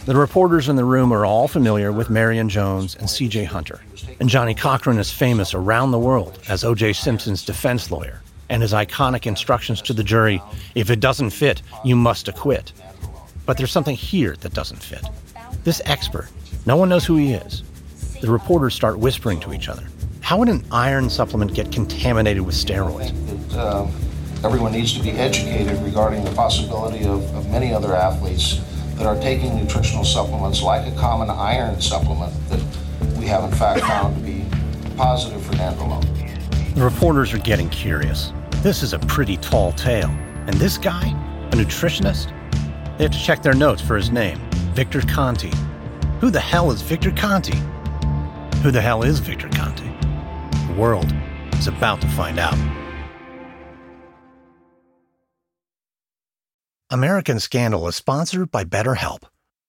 The 0.09 0.15
reporters 0.15 0.69
in 0.69 0.75
the 0.75 0.83
room 0.83 1.13
are 1.13 1.23
all 1.23 1.47
familiar 1.47 1.91
with 1.91 2.09
Marion 2.09 2.49
Jones 2.49 2.95
and 2.95 3.07
CJ 3.07 3.45
Hunter, 3.45 3.79
and 4.19 4.27
Johnnie 4.27 4.55
Cochran 4.55 4.97
is 4.97 5.11
famous 5.11 5.53
around 5.53 5.91
the 5.91 5.99
world 5.99 6.39
as 6.49 6.63
O.J. 6.63 6.93
Simpson's 6.93 7.45
defense 7.45 7.91
lawyer, 7.91 8.23
and 8.49 8.63
his 8.63 8.73
iconic 8.73 9.27
instructions 9.27 9.83
to 9.83 9.93
the 9.93 10.03
jury 10.03 10.41
if 10.73 10.89
it 10.89 10.99
doesn't 10.99 11.29
fit, 11.29 11.61
you 11.85 11.95
must 11.95 12.27
acquit. 12.27 12.73
But 13.45 13.59
there's 13.59 13.71
something 13.71 13.95
here 13.95 14.35
that 14.37 14.55
doesn't 14.55 14.81
fit. 14.81 15.05
This 15.63 15.79
expert, 15.85 16.27
no 16.65 16.75
one 16.75 16.89
knows 16.89 17.05
who 17.05 17.17
he 17.17 17.33
is. 17.33 17.61
The 18.19 18.31
reporters 18.31 18.73
start 18.73 18.97
whispering 18.97 19.39
to 19.41 19.53
each 19.53 19.69
other. 19.69 19.87
How 20.21 20.39
would 20.39 20.49
an 20.49 20.65
iron 20.71 21.11
supplement 21.11 21.53
get 21.53 21.71
contaminated 21.71 22.41
with 22.41 22.55
steroids? 22.55 23.13
That, 23.51 23.59
uh, 23.59 23.87
everyone 24.43 24.71
needs 24.71 24.91
to 24.93 25.03
be 25.03 25.11
educated 25.11 25.77
regarding 25.83 26.23
the 26.23 26.31
possibility 26.31 27.05
of, 27.05 27.31
of 27.35 27.47
many 27.51 27.71
other 27.71 27.93
athletes 27.93 28.59
that 29.00 29.08
are 29.08 29.20
taking 29.22 29.56
nutritional 29.56 30.03
supplements 30.03 30.62
like 30.62 30.86
a 30.86 30.96
common 30.98 31.29
iron 31.29 31.79
supplement 31.79 32.34
that 32.50 32.62
we 33.18 33.25
have 33.25 33.46
in 33.46 33.58
fact 33.58 33.79
found 33.79 34.13
to 34.13 34.22
be 34.22 34.46
positive 34.98 35.41
for 35.41 35.53
nandrolone. 35.53 36.06
The 36.75 36.84
reporters 36.84 37.34
are 37.34 37.38
getting 37.38 37.70
curious. 37.70 38.34
This 38.58 38.84
is 38.84 38.91
a 38.91 39.00
pretty 39.00 39.38
tall 39.38 39.72
tale. 39.72 40.10
And 40.48 40.53
this 40.56 40.77
guy, 40.77 41.08
a 41.48 41.51
nutritionist? 41.51 42.34
They 42.98 43.06
have 43.06 43.12
to 43.13 43.20
check 43.20 43.41
their 43.41 43.53
notes 43.53 43.82
for 43.82 43.96
his 43.96 44.12
name 44.12 44.38
Victor 44.74 45.01
Conte. 45.01 45.50
Who 46.20 46.29
the 46.29 46.41
hell 46.41 46.70
is 46.70 46.82
Victor 46.82 47.12
Conte? 47.12 47.56
Who 48.62 48.72
the 48.72 48.82
hell 48.82 49.03
is 49.03 49.20
Victor 49.20 49.48
Conte? 49.48 49.86
The 50.68 50.74
world 50.74 51.10
is 51.53 51.68
about 51.68 52.01
to 52.01 52.08
find 52.10 52.38
out. 52.38 52.58
American 56.91 57.39
Scandal 57.39 57.88
is 57.88 57.96
sponsored 57.96 58.50
by 58.50 58.63
BetterHelp. 58.63 59.22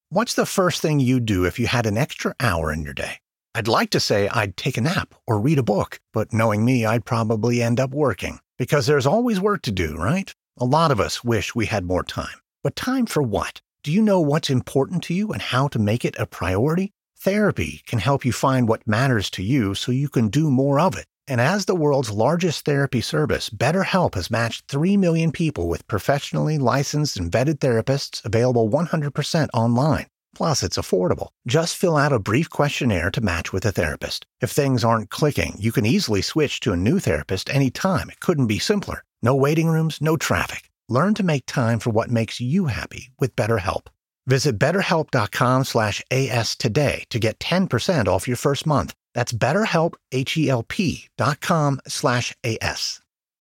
What's 0.08 0.32
the 0.32 0.46
first 0.46 0.80
thing 0.80 1.00
you'd 1.00 1.26
do 1.26 1.44
if 1.44 1.58
you 1.58 1.66
had 1.66 1.84
an 1.84 1.98
extra 1.98 2.34
hour 2.40 2.72
in 2.72 2.82
your 2.82 2.94
day? 2.94 3.18
I'd 3.54 3.68
like 3.68 3.90
to 3.90 4.00
say 4.00 4.26
I'd 4.28 4.56
take 4.56 4.78
a 4.78 4.80
nap 4.80 5.14
or 5.26 5.38
read 5.38 5.58
a 5.58 5.62
book, 5.62 6.00
but 6.14 6.32
knowing 6.32 6.64
me, 6.64 6.86
I'd 6.86 7.04
probably 7.04 7.60
end 7.60 7.78
up 7.78 7.90
working. 7.90 8.38
Because 8.56 8.86
there's 8.86 9.04
always 9.04 9.38
work 9.38 9.60
to 9.62 9.70
do, 9.70 9.96
right? 9.96 10.34
A 10.56 10.64
lot 10.64 10.90
of 10.90 10.98
us 10.98 11.22
wish 11.22 11.54
we 11.54 11.66
had 11.66 11.84
more 11.84 12.02
time. 12.02 12.40
But 12.64 12.74
time 12.74 13.04
for 13.04 13.22
what? 13.22 13.60
Do 13.84 13.92
you 13.92 14.00
know 14.00 14.20
what's 14.20 14.48
important 14.48 15.02
to 15.04 15.14
you 15.14 15.30
and 15.30 15.42
how 15.42 15.68
to 15.68 15.78
make 15.78 16.06
it 16.06 16.18
a 16.18 16.24
priority? 16.24 16.90
Therapy 17.18 17.82
can 17.84 17.98
help 17.98 18.24
you 18.24 18.32
find 18.32 18.66
what 18.66 18.88
matters 18.88 19.28
to 19.32 19.42
you 19.42 19.74
so 19.74 19.92
you 19.92 20.08
can 20.08 20.30
do 20.30 20.50
more 20.50 20.80
of 20.80 20.96
it. 20.96 21.04
And 21.30 21.40
as 21.40 21.66
the 21.66 21.76
world's 21.76 22.10
largest 22.10 22.64
therapy 22.64 23.00
service, 23.00 23.50
BetterHelp 23.50 24.16
has 24.16 24.32
matched 24.32 24.66
3 24.66 24.96
million 24.96 25.30
people 25.30 25.68
with 25.68 25.86
professionally 25.86 26.58
licensed 26.58 27.16
and 27.16 27.30
vetted 27.30 27.60
therapists 27.60 28.20
available 28.24 28.68
100% 28.68 29.48
online. 29.54 30.08
Plus, 30.34 30.64
it's 30.64 30.76
affordable. 30.76 31.28
Just 31.46 31.76
fill 31.76 31.96
out 31.96 32.12
a 32.12 32.18
brief 32.18 32.50
questionnaire 32.50 33.12
to 33.12 33.20
match 33.20 33.52
with 33.52 33.64
a 33.64 33.70
therapist. 33.70 34.26
If 34.40 34.50
things 34.50 34.82
aren't 34.82 35.10
clicking, 35.10 35.54
you 35.60 35.70
can 35.70 35.86
easily 35.86 36.20
switch 36.20 36.58
to 36.60 36.72
a 36.72 36.82
new 36.88 36.98
therapist 36.98 37.48
anytime. 37.48 38.10
It 38.10 38.18
couldn't 38.18 38.48
be 38.48 38.58
simpler. 38.58 39.04
No 39.22 39.36
waiting 39.36 39.68
rooms, 39.68 40.00
no 40.00 40.16
traffic. 40.16 40.68
Learn 40.88 41.14
to 41.14 41.22
make 41.22 41.46
time 41.46 41.78
for 41.78 41.90
what 41.90 42.10
makes 42.10 42.40
you 42.40 42.66
happy 42.66 43.12
with 43.20 43.36
BetterHelp. 43.36 43.86
Visit 44.26 44.58
betterhelp.com 44.58 45.64
slash 45.64 46.02
AS 46.10 46.56
today 46.56 47.04
to 47.10 47.20
get 47.20 47.38
10% 47.38 48.08
off 48.08 48.26
your 48.26 48.36
first 48.36 48.66
month. 48.66 48.94
That's 49.14 49.32
betterhelp, 49.32 49.94
H-E-L-P 50.12 51.08
dot 51.18 51.40
com 51.40 51.80
slash 51.86 52.34
AS. 52.42 53.00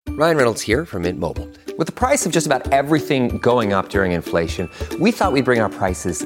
Ryan 0.10 0.38
Reynolds 0.38 0.62
here 0.62 0.86
from 0.86 1.04
Mint 1.04 1.20
Mobile. 1.20 1.48
With 1.78 1.88
the 1.88 1.94
price 1.94 2.26
of 2.26 2.32
just 2.32 2.48
about 2.48 2.74
everything 2.74 3.38
going 3.38 3.74
up 3.74 3.90
during 3.90 4.12
inflation, 4.12 4.70
we 5.00 5.12
thought 5.12 5.32
we'd 5.32 5.46
bring 5.46 5.62
our 5.62 5.70
prices 5.70 6.26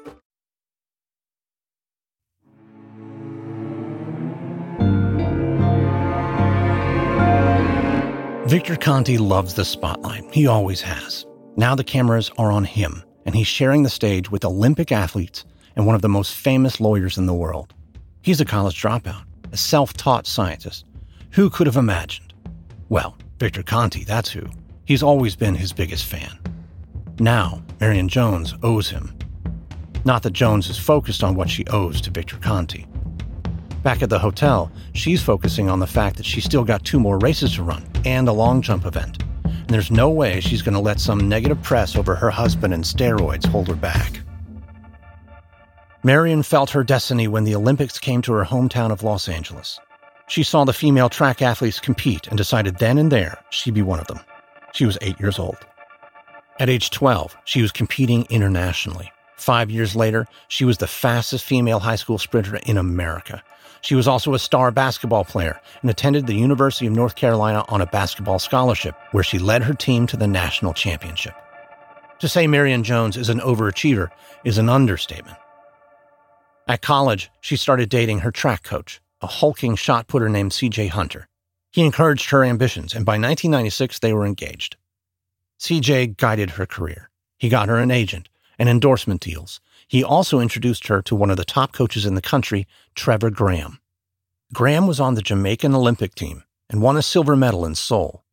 Victor 8.51 8.75
Conte 8.75 9.15
loves 9.15 9.53
the 9.53 9.63
spotlight. 9.63 10.25
He 10.29 10.45
always 10.45 10.81
has. 10.81 11.25
Now 11.55 11.73
the 11.73 11.85
cameras 11.85 12.29
are 12.37 12.51
on 12.51 12.65
him, 12.65 13.01
and 13.25 13.33
he's 13.33 13.47
sharing 13.47 13.83
the 13.83 13.89
stage 13.89 14.29
with 14.29 14.43
Olympic 14.43 14.91
athletes 14.91 15.45
and 15.77 15.85
one 15.85 15.95
of 15.95 16.01
the 16.01 16.09
most 16.09 16.35
famous 16.35 16.81
lawyers 16.81 17.17
in 17.17 17.27
the 17.27 17.33
world. 17.33 17.73
He's 18.21 18.41
a 18.41 18.45
college 18.45 18.81
dropout, 18.81 19.23
a 19.53 19.55
self 19.55 19.93
taught 19.93 20.27
scientist. 20.27 20.83
Who 21.29 21.49
could 21.49 21.65
have 21.65 21.77
imagined? 21.77 22.33
Well, 22.89 23.15
Victor 23.39 23.63
Conte, 23.63 24.03
that's 24.03 24.31
who. 24.31 24.45
He's 24.83 25.01
always 25.01 25.33
been 25.37 25.55
his 25.55 25.71
biggest 25.71 26.03
fan. 26.03 26.37
Now, 27.21 27.63
Marion 27.79 28.09
Jones 28.09 28.53
owes 28.63 28.89
him. 28.89 29.17
Not 30.03 30.23
that 30.23 30.33
Jones 30.33 30.69
is 30.69 30.77
focused 30.77 31.23
on 31.23 31.35
what 31.35 31.49
she 31.49 31.65
owes 31.67 32.01
to 32.01 32.11
Victor 32.11 32.35
Conte. 32.35 32.83
Back 33.83 34.03
at 34.03 34.09
the 34.11 34.19
hotel, 34.19 34.71
she's 34.93 35.23
focusing 35.23 35.67
on 35.69 35.79
the 35.79 35.87
fact 35.87 36.17
that 36.17 36.25
she's 36.25 36.45
still 36.45 36.63
got 36.63 36.85
two 36.85 36.99
more 36.99 37.17
races 37.17 37.55
to 37.55 37.63
run 37.63 37.83
and 38.05 38.27
a 38.27 38.33
long 38.33 38.61
jump 38.61 38.85
event. 38.85 39.23
And 39.43 39.69
there's 39.69 39.89
no 39.89 40.09
way 40.09 40.39
she's 40.39 40.61
going 40.61 40.75
to 40.75 40.79
let 40.79 40.99
some 40.99 41.27
negative 41.27 41.61
press 41.63 41.95
over 41.95 42.13
her 42.13 42.29
husband 42.29 42.73
and 42.73 42.83
steroids 42.83 43.45
hold 43.47 43.67
her 43.67 43.75
back. 43.75 44.21
Marion 46.03 46.43
felt 46.43 46.69
her 46.71 46.83
destiny 46.83 47.27
when 47.27 47.43
the 47.43 47.55
Olympics 47.55 47.97
came 47.97 48.21
to 48.23 48.33
her 48.33 48.45
hometown 48.45 48.91
of 48.91 49.03
Los 49.03 49.27
Angeles. 49.27 49.79
She 50.27 50.43
saw 50.43 50.63
the 50.63 50.73
female 50.73 51.09
track 51.09 51.41
athletes 51.41 51.79
compete 51.79 52.27
and 52.27 52.37
decided 52.37 52.77
then 52.77 52.97
and 52.97 53.11
there 53.11 53.37
she'd 53.49 53.73
be 53.73 53.81
one 53.81 53.99
of 53.99 54.07
them. 54.07 54.19
She 54.73 54.85
was 54.85 54.97
eight 55.01 55.19
years 55.19 55.39
old. 55.39 55.57
At 56.59 56.69
age 56.69 56.91
12, 56.91 57.35
she 57.45 57.61
was 57.61 57.71
competing 57.71 58.27
internationally. 58.29 59.11
Five 59.37 59.71
years 59.71 59.95
later, 59.95 60.27
she 60.47 60.65
was 60.65 60.77
the 60.77 60.87
fastest 60.87 61.45
female 61.45 61.79
high 61.79 61.95
school 61.95 62.19
sprinter 62.19 62.57
in 62.57 62.77
America. 62.77 63.43
She 63.81 63.95
was 63.95 64.07
also 64.07 64.33
a 64.33 64.39
star 64.39 64.71
basketball 64.71 65.25
player 65.25 65.59
and 65.81 65.89
attended 65.89 66.27
the 66.27 66.35
University 66.35 66.85
of 66.85 66.93
North 66.93 67.15
Carolina 67.15 67.65
on 67.67 67.81
a 67.81 67.87
basketball 67.87 68.39
scholarship, 68.39 68.95
where 69.11 69.23
she 69.23 69.39
led 69.39 69.63
her 69.63 69.73
team 69.73 70.05
to 70.07 70.17
the 70.17 70.27
national 70.27 70.73
championship. 70.73 71.33
To 72.19 72.29
say 72.29 72.45
Marion 72.45 72.83
Jones 72.83 73.17
is 73.17 73.29
an 73.29 73.39
overachiever 73.39 74.09
is 74.43 74.59
an 74.59 74.69
understatement. 74.69 75.37
At 76.67 76.81
college, 76.81 77.31
she 77.41 77.57
started 77.57 77.89
dating 77.89 78.19
her 78.19 78.31
track 78.31 78.63
coach, 78.63 79.01
a 79.21 79.27
hulking 79.27 79.75
shot 79.75 80.07
putter 80.07 80.29
named 80.29 80.51
CJ 80.51 80.89
Hunter. 80.89 81.27
He 81.71 81.83
encouraged 81.83 82.29
her 82.29 82.43
ambitions, 82.43 82.93
and 82.93 83.05
by 83.05 83.13
1996, 83.13 83.99
they 83.99 84.13
were 84.13 84.25
engaged. 84.25 84.77
CJ 85.59 86.17
guided 86.17 86.51
her 86.51 86.65
career. 86.65 87.09
He 87.37 87.49
got 87.49 87.69
her 87.69 87.77
an 87.77 87.89
agent 87.91 88.29
and 88.59 88.69
endorsement 88.69 89.21
deals. 89.21 89.59
He 89.91 90.05
also 90.05 90.39
introduced 90.39 90.87
her 90.87 91.01
to 91.01 91.17
one 91.17 91.29
of 91.29 91.35
the 91.35 91.43
top 91.43 91.73
coaches 91.73 92.05
in 92.05 92.15
the 92.15 92.21
country, 92.21 92.65
Trevor 92.95 93.29
Graham. 93.29 93.81
Graham 94.53 94.87
was 94.87 95.01
on 95.01 95.15
the 95.15 95.21
Jamaican 95.21 95.75
Olympic 95.75 96.15
team 96.15 96.45
and 96.69 96.81
won 96.81 96.95
a 96.95 97.01
silver 97.01 97.35
medal 97.35 97.65
in 97.65 97.75
Seoul. 97.75 98.23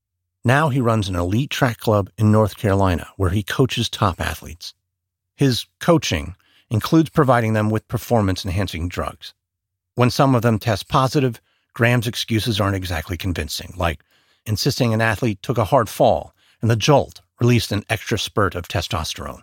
Now 0.45 0.69
he 0.69 0.81
runs 0.81 1.09
an 1.09 1.17
elite 1.17 1.51
track 1.51 1.79
club 1.79 2.11
in 2.17 2.31
North 2.31 2.57
Carolina 2.57 3.09
where 3.17 3.31
he 3.31 3.43
coaches 3.43 3.89
top 3.89 4.21
athletes. 4.21 4.73
His 5.35 5.67
coaching 5.81 6.37
includes 6.71 7.11
providing 7.11 7.55
them 7.55 7.71
with 7.71 7.89
performance 7.89 8.45
enhancing 8.45 8.89
drugs. 8.89 9.35
When 9.97 10.11
some 10.11 10.37
of 10.37 10.43
them 10.43 10.61
test 10.61 10.87
positive, 10.87 11.41
Graham's 11.75 12.07
excuses 12.07 12.61
aren't 12.61 12.77
exactly 12.77 13.17
convincing, 13.17 13.75
like 13.77 14.05
insisting 14.47 14.95
an 14.95 15.01
athlete 15.01 15.43
took 15.43 15.59
a 15.59 15.65
hard 15.65 15.89
fall 15.89 16.37
and 16.63 16.71
the 16.71 16.77
jolt 16.77 17.21
released 17.41 17.73
an 17.73 17.83
extra 17.91 18.17
spurt 18.17 18.55
of 18.55 18.69
testosterone. 18.69 19.43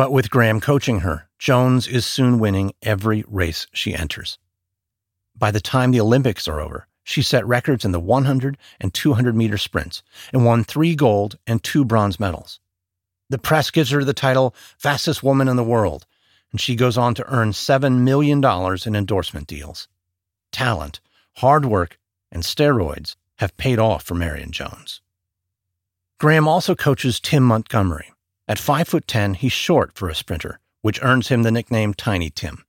But 0.00 0.12
with 0.12 0.30
Graham 0.30 0.60
coaching 0.62 1.00
her, 1.00 1.28
Jones 1.38 1.86
is 1.86 2.06
soon 2.06 2.38
winning 2.38 2.72
every 2.80 3.22
race 3.28 3.66
she 3.74 3.94
enters. 3.94 4.38
By 5.36 5.50
the 5.50 5.60
time 5.60 5.90
the 5.90 6.00
Olympics 6.00 6.48
are 6.48 6.58
over, 6.58 6.86
she 7.04 7.20
set 7.20 7.46
records 7.46 7.84
in 7.84 7.92
the 7.92 8.00
100 8.00 8.56
and 8.80 8.94
200 8.94 9.36
meter 9.36 9.58
sprints 9.58 10.02
and 10.32 10.46
won 10.46 10.64
three 10.64 10.94
gold 10.94 11.36
and 11.46 11.62
two 11.62 11.84
bronze 11.84 12.18
medals. 12.18 12.60
The 13.28 13.36
press 13.36 13.70
gives 13.70 13.90
her 13.90 14.02
the 14.02 14.14
title 14.14 14.54
fastest 14.78 15.22
woman 15.22 15.48
in 15.48 15.56
the 15.56 15.62
world, 15.62 16.06
and 16.50 16.58
she 16.58 16.76
goes 16.76 16.96
on 16.96 17.14
to 17.16 17.30
earn 17.30 17.50
$7 17.50 17.98
million 17.98 18.42
in 18.86 18.96
endorsement 18.96 19.48
deals. 19.48 19.86
Talent, 20.50 21.00
hard 21.34 21.66
work, 21.66 21.98
and 22.32 22.42
steroids 22.42 23.16
have 23.36 23.54
paid 23.58 23.78
off 23.78 24.04
for 24.04 24.14
Marion 24.14 24.50
Jones. 24.50 25.02
Graham 26.18 26.48
also 26.48 26.74
coaches 26.74 27.20
Tim 27.20 27.42
Montgomery. 27.42 28.14
At 28.50 28.58
5 28.58 28.88
foot 28.88 29.06
10, 29.06 29.34
he's 29.34 29.52
short 29.52 29.92
for 29.94 30.08
a 30.08 30.14
sprinter, 30.16 30.58
which 30.82 30.98
earns 31.04 31.28
him 31.28 31.44
the 31.44 31.52
nickname 31.52 31.94
Tiny 31.94 32.30
Tim. 32.30 32.64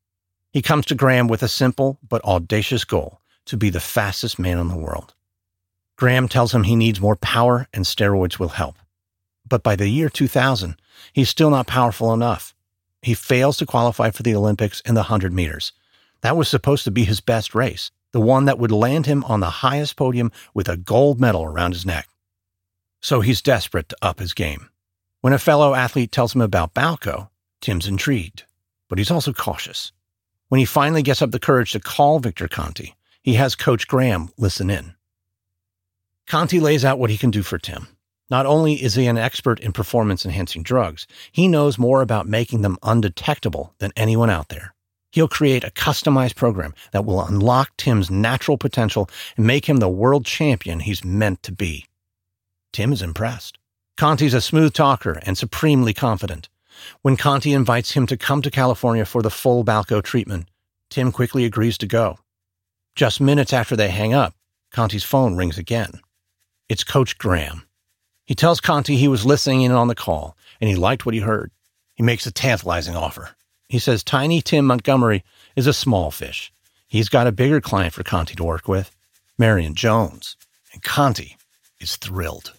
He 0.53 0.61
comes 0.61 0.85
to 0.85 0.93
Graham 0.93 1.27
with 1.27 1.41
a 1.41 1.47
simple 1.47 1.97
but 2.07 2.23
audacious 2.23 2.85
goal 2.85 3.19
to 3.45 3.57
be 3.57 3.71
the 3.71 3.79
fastest 3.79 4.37
man 4.37 4.59
in 4.59 4.67
the 4.67 4.77
world. 4.77 5.15
Graham 5.95 6.27
tells 6.27 6.53
him 6.53 6.65
he 6.65 6.75
needs 6.75 7.01
more 7.01 7.15
power 7.15 7.67
and 7.73 7.83
steroids 7.83 8.37
will 8.37 8.49
help. 8.49 8.75
But 9.49 9.63
by 9.63 9.75
the 9.75 9.87
year 9.87 10.07
2000, 10.07 10.75
he's 11.13 11.29
still 11.29 11.49
not 11.49 11.65
powerful 11.65 12.13
enough. 12.13 12.53
He 13.01 13.15
fails 13.15 13.57
to 13.57 13.65
qualify 13.65 14.11
for 14.11 14.21
the 14.21 14.35
Olympics 14.35 14.81
in 14.81 14.93
the 14.93 15.09
100 15.09 15.33
meters. 15.33 15.73
That 16.21 16.37
was 16.37 16.47
supposed 16.47 16.83
to 16.83 16.91
be 16.91 17.05
his 17.05 17.21
best 17.21 17.55
race, 17.55 17.89
the 18.11 18.21
one 18.21 18.45
that 18.45 18.59
would 18.59 18.71
land 18.71 19.07
him 19.07 19.23
on 19.23 19.39
the 19.39 19.49
highest 19.49 19.95
podium 19.95 20.31
with 20.53 20.69
a 20.69 20.77
gold 20.77 21.19
medal 21.19 21.43
around 21.43 21.73
his 21.73 21.87
neck. 21.87 22.07
So 23.01 23.21
he's 23.21 23.41
desperate 23.41 23.89
to 23.89 23.97
up 24.03 24.19
his 24.19 24.35
game. 24.35 24.67
When 25.21 25.33
a 25.33 25.39
fellow 25.39 25.75
athlete 25.75 26.11
tells 26.11 26.33
him 26.33 26.41
about 26.41 26.73
Balco, 26.73 27.29
Tim's 27.61 27.87
intrigued, 27.87 28.43
but 28.89 28.97
he's 28.97 29.11
also 29.11 29.31
cautious. 29.31 29.91
When 30.49 30.57
he 30.57 30.65
finally 30.65 31.03
gets 31.03 31.21
up 31.21 31.29
the 31.29 31.39
courage 31.39 31.73
to 31.73 31.79
call 31.79 32.17
Victor 32.19 32.47
Conte, 32.47 32.93
he 33.21 33.35
has 33.35 33.53
Coach 33.53 33.87
Graham 33.87 34.29
listen 34.37 34.71
in. 34.71 34.95
Conte 36.25 36.59
lays 36.59 36.83
out 36.83 36.97
what 36.97 37.11
he 37.11 37.19
can 37.19 37.29
do 37.29 37.43
for 37.43 37.59
Tim. 37.59 37.87
Not 38.31 38.47
only 38.47 38.81
is 38.81 38.95
he 38.95 39.05
an 39.05 39.17
expert 39.17 39.59
in 39.59 39.73
performance 39.73 40.25
enhancing 40.25 40.63
drugs, 40.63 41.05
he 41.31 41.47
knows 41.47 41.77
more 41.77 42.01
about 42.01 42.27
making 42.27 42.63
them 42.63 42.77
undetectable 42.81 43.75
than 43.77 43.91
anyone 43.95 44.29
out 44.31 44.49
there. 44.49 44.73
He'll 45.11 45.27
create 45.27 45.63
a 45.63 45.69
customized 45.69 46.35
program 46.35 46.73
that 46.93 47.05
will 47.05 47.23
unlock 47.23 47.77
Tim's 47.77 48.09
natural 48.09 48.57
potential 48.57 49.07
and 49.37 49.45
make 49.45 49.67
him 49.67 49.77
the 49.77 49.89
world 49.89 50.25
champion 50.25 50.79
he's 50.79 51.03
meant 51.03 51.43
to 51.43 51.51
be. 51.51 51.85
Tim 52.71 52.91
is 52.91 53.01
impressed. 53.01 53.57
Conte's 54.01 54.33
a 54.33 54.41
smooth 54.41 54.73
talker 54.73 55.19
and 55.27 55.37
supremely 55.37 55.93
confident. 55.93 56.49
When 57.03 57.15
Conte 57.15 57.51
invites 57.51 57.91
him 57.91 58.07
to 58.07 58.17
come 58.17 58.41
to 58.41 58.49
California 58.49 59.05
for 59.05 59.21
the 59.21 59.29
full 59.29 59.63
Balco 59.63 60.01
treatment, 60.01 60.49
Tim 60.89 61.11
quickly 61.11 61.45
agrees 61.45 61.77
to 61.77 61.85
go. 61.85 62.17
Just 62.95 63.21
minutes 63.21 63.53
after 63.53 63.75
they 63.75 63.89
hang 63.89 64.11
up, 64.11 64.33
Conte's 64.71 65.03
phone 65.03 65.35
rings 65.35 65.59
again. 65.59 66.01
It's 66.67 66.83
Coach 66.83 67.19
Graham. 67.19 67.67
He 68.25 68.33
tells 68.33 68.59
Conte 68.59 68.91
he 68.91 69.07
was 69.07 69.23
listening 69.23 69.61
in 69.61 69.71
on 69.71 69.87
the 69.87 69.93
call 69.93 70.35
and 70.59 70.67
he 70.67 70.75
liked 70.75 71.05
what 71.05 71.13
he 71.13 71.21
heard. 71.21 71.51
He 71.93 72.01
makes 72.01 72.25
a 72.25 72.31
tantalizing 72.31 72.95
offer. 72.95 73.35
He 73.69 73.77
says 73.77 74.03
Tiny 74.03 74.41
Tim 74.41 74.65
Montgomery 74.65 75.23
is 75.55 75.67
a 75.67 75.73
small 75.73 76.09
fish. 76.09 76.51
He's 76.87 77.07
got 77.07 77.27
a 77.27 77.31
bigger 77.31 77.61
client 77.61 77.93
for 77.93 78.01
Conte 78.01 78.33
to 78.33 78.43
work 78.43 78.67
with, 78.67 78.89
Marion 79.37 79.75
Jones, 79.75 80.37
and 80.73 80.81
Conte 80.81 81.35
is 81.79 81.97
thrilled. 81.97 82.53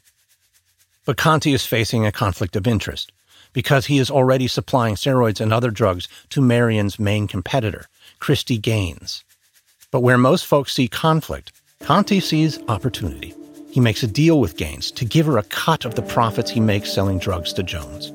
But 1.04 1.16
Conte 1.16 1.50
is 1.50 1.66
facing 1.66 2.06
a 2.06 2.12
conflict 2.12 2.54
of 2.54 2.66
interest 2.66 3.10
because 3.52 3.86
he 3.86 3.98
is 3.98 4.10
already 4.10 4.46
supplying 4.46 4.94
steroids 4.94 5.40
and 5.40 5.52
other 5.52 5.70
drugs 5.70 6.08
to 6.30 6.40
Marion's 6.40 6.98
main 6.98 7.26
competitor, 7.26 7.86
Chryste 8.20 8.60
Gaines. 8.60 9.24
But 9.90 10.00
where 10.00 10.16
most 10.16 10.46
folks 10.46 10.72
see 10.72 10.88
conflict, 10.88 11.52
Conte 11.80 12.20
sees 12.20 12.60
opportunity. 12.68 13.34
He 13.70 13.80
makes 13.80 14.02
a 14.02 14.06
deal 14.06 14.38
with 14.38 14.56
Gaines 14.56 14.90
to 14.92 15.04
give 15.04 15.26
her 15.26 15.38
a 15.38 15.42
cut 15.44 15.84
of 15.84 15.96
the 15.96 16.02
profits 16.02 16.50
he 16.50 16.60
makes 16.60 16.92
selling 16.92 17.18
drugs 17.18 17.52
to 17.54 17.62
Jones. 17.62 18.12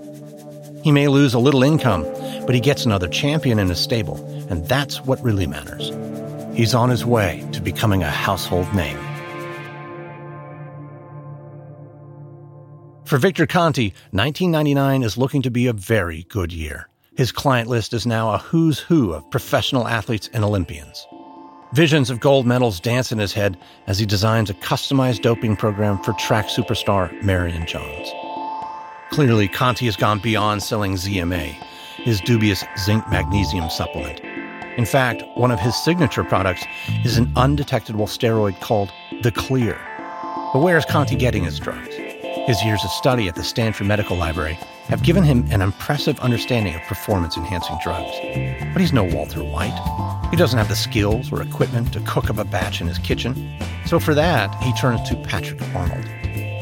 He 0.84 0.92
may 0.92 1.08
lose 1.08 1.34
a 1.34 1.40
little 1.40 1.64
income, 1.64 2.04
but 2.46 2.56
he 2.56 2.62
gets 2.62 2.86
another 2.86 3.08
champion 3.08 3.60
in 3.60 3.68
his 3.68 3.80
stable, 3.80 4.24
and 4.50 4.66
that's 4.68 5.02
what 5.02 5.22
really 5.22 5.48
matters. 5.48 5.92
He's 6.56 6.74
on 6.74 6.90
his 6.90 7.06
way 7.06 7.46
to 7.52 7.62
becoming 7.62 8.04
a 8.04 8.10
household 8.10 8.74
name. 8.74 8.98
For 13.08 13.18
Victor 13.18 13.48
Conte, 13.48 13.94
1999 14.12 15.02
is 15.02 15.18
looking 15.18 15.42
to 15.44 15.50
be 15.50 15.68
a 15.68 15.72
very 15.72 16.24
good 16.24 16.52
year. 16.52 16.90
His 17.16 17.32
client 17.32 17.70
list 17.70 17.94
is 17.94 18.06
now 18.06 18.34
a 18.34 18.38
who's 18.38 18.80
who 18.80 19.14
of 19.14 19.32
professional 19.32 19.88
athletes 19.88 20.30
and 20.34 20.44
Olympians. 20.44 21.08
Visions 21.72 22.10
of 22.10 22.20
gold 22.20 22.46
medals 22.46 22.82
dance 22.82 23.14
in 23.14 23.18
his 23.18 23.32
head 23.32 23.58
as 23.88 23.98
he 23.98 24.06
designs 24.06 24.50
a 24.50 24.56
customized 24.56 25.22
doping 25.22 25.56
program 25.56 26.04
for 26.04 26.12
track 26.16 26.48
superstar 26.48 27.10
Marion 27.24 27.66
Jones. 27.66 28.12
Clearly, 29.12 29.48
Conte 29.48 29.86
has 29.86 29.96
gone 29.96 30.20
beyond 30.20 30.62
selling 30.62 30.96
ZMA, 30.96 31.56
his 32.04 32.20
dubious 32.20 32.66
zinc 32.78 33.10
magnesium 33.10 33.70
supplement. 33.70 34.20
In 34.78 34.86
fact, 34.86 35.24
one 35.36 35.52
of 35.52 35.62
his 35.62 35.82
signature 35.82 36.26
products 36.26 36.66
is 37.06 37.18
an 37.18 37.32
undetectable 37.38 38.08
steroid 38.08 38.60
called 38.60 38.92
the 39.22 39.32
Clear. 39.32 39.80
But 40.52 40.60
where 40.62 40.78
is 40.78 40.84
Conte 40.84 41.16
getting 41.16 41.46
his 41.46 41.58
drugs? 41.58 41.97
His 42.48 42.64
years 42.64 42.82
of 42.86 42.92
study 42.92 43.28
at 43.28 43.36
the 43.36 43.44
Stanford 43.44 43.88
Medical 43.88 44.16
Library 44.16 44.58
have 44.88 45.04
given 45.04 45.22
him 45.22 45.46
an 45.52 45.62
impressive 45.62 46.18
understanding 46.22 46.76
of 46.76 46.82
performance 46.84 47.36
enhancing 47.36 47.78
drugs. 47.84 48.16
But 48.72 48.80
he's 48.80 48.94
no 48.94 49.04
Walter 49.04 49.44
White. 49.44 49.78
He 50.32 50.38
doesn't 50.38 50.58
have 50.58 50.70
the 50.70 50.76
skills 50.78 51.30
or 51.30 51.42
equipment 51.42 51.92
to 51.92 52.00
cook 52.08 52.30
up 52.30 52.38
a 52.38 52.46
batch 52.46 52.80
in 52.80 52.88
his 52.88 53.00
kitchen. 53.00 53.54
So 53.86 54.00
for 54.00 54.16
that, 54.16 54.56
he 54.64 54.72
turns 54.76 55.10
to 55.10 55.18
Patrick 55.24 55.62
Arnold. 55.76 56.06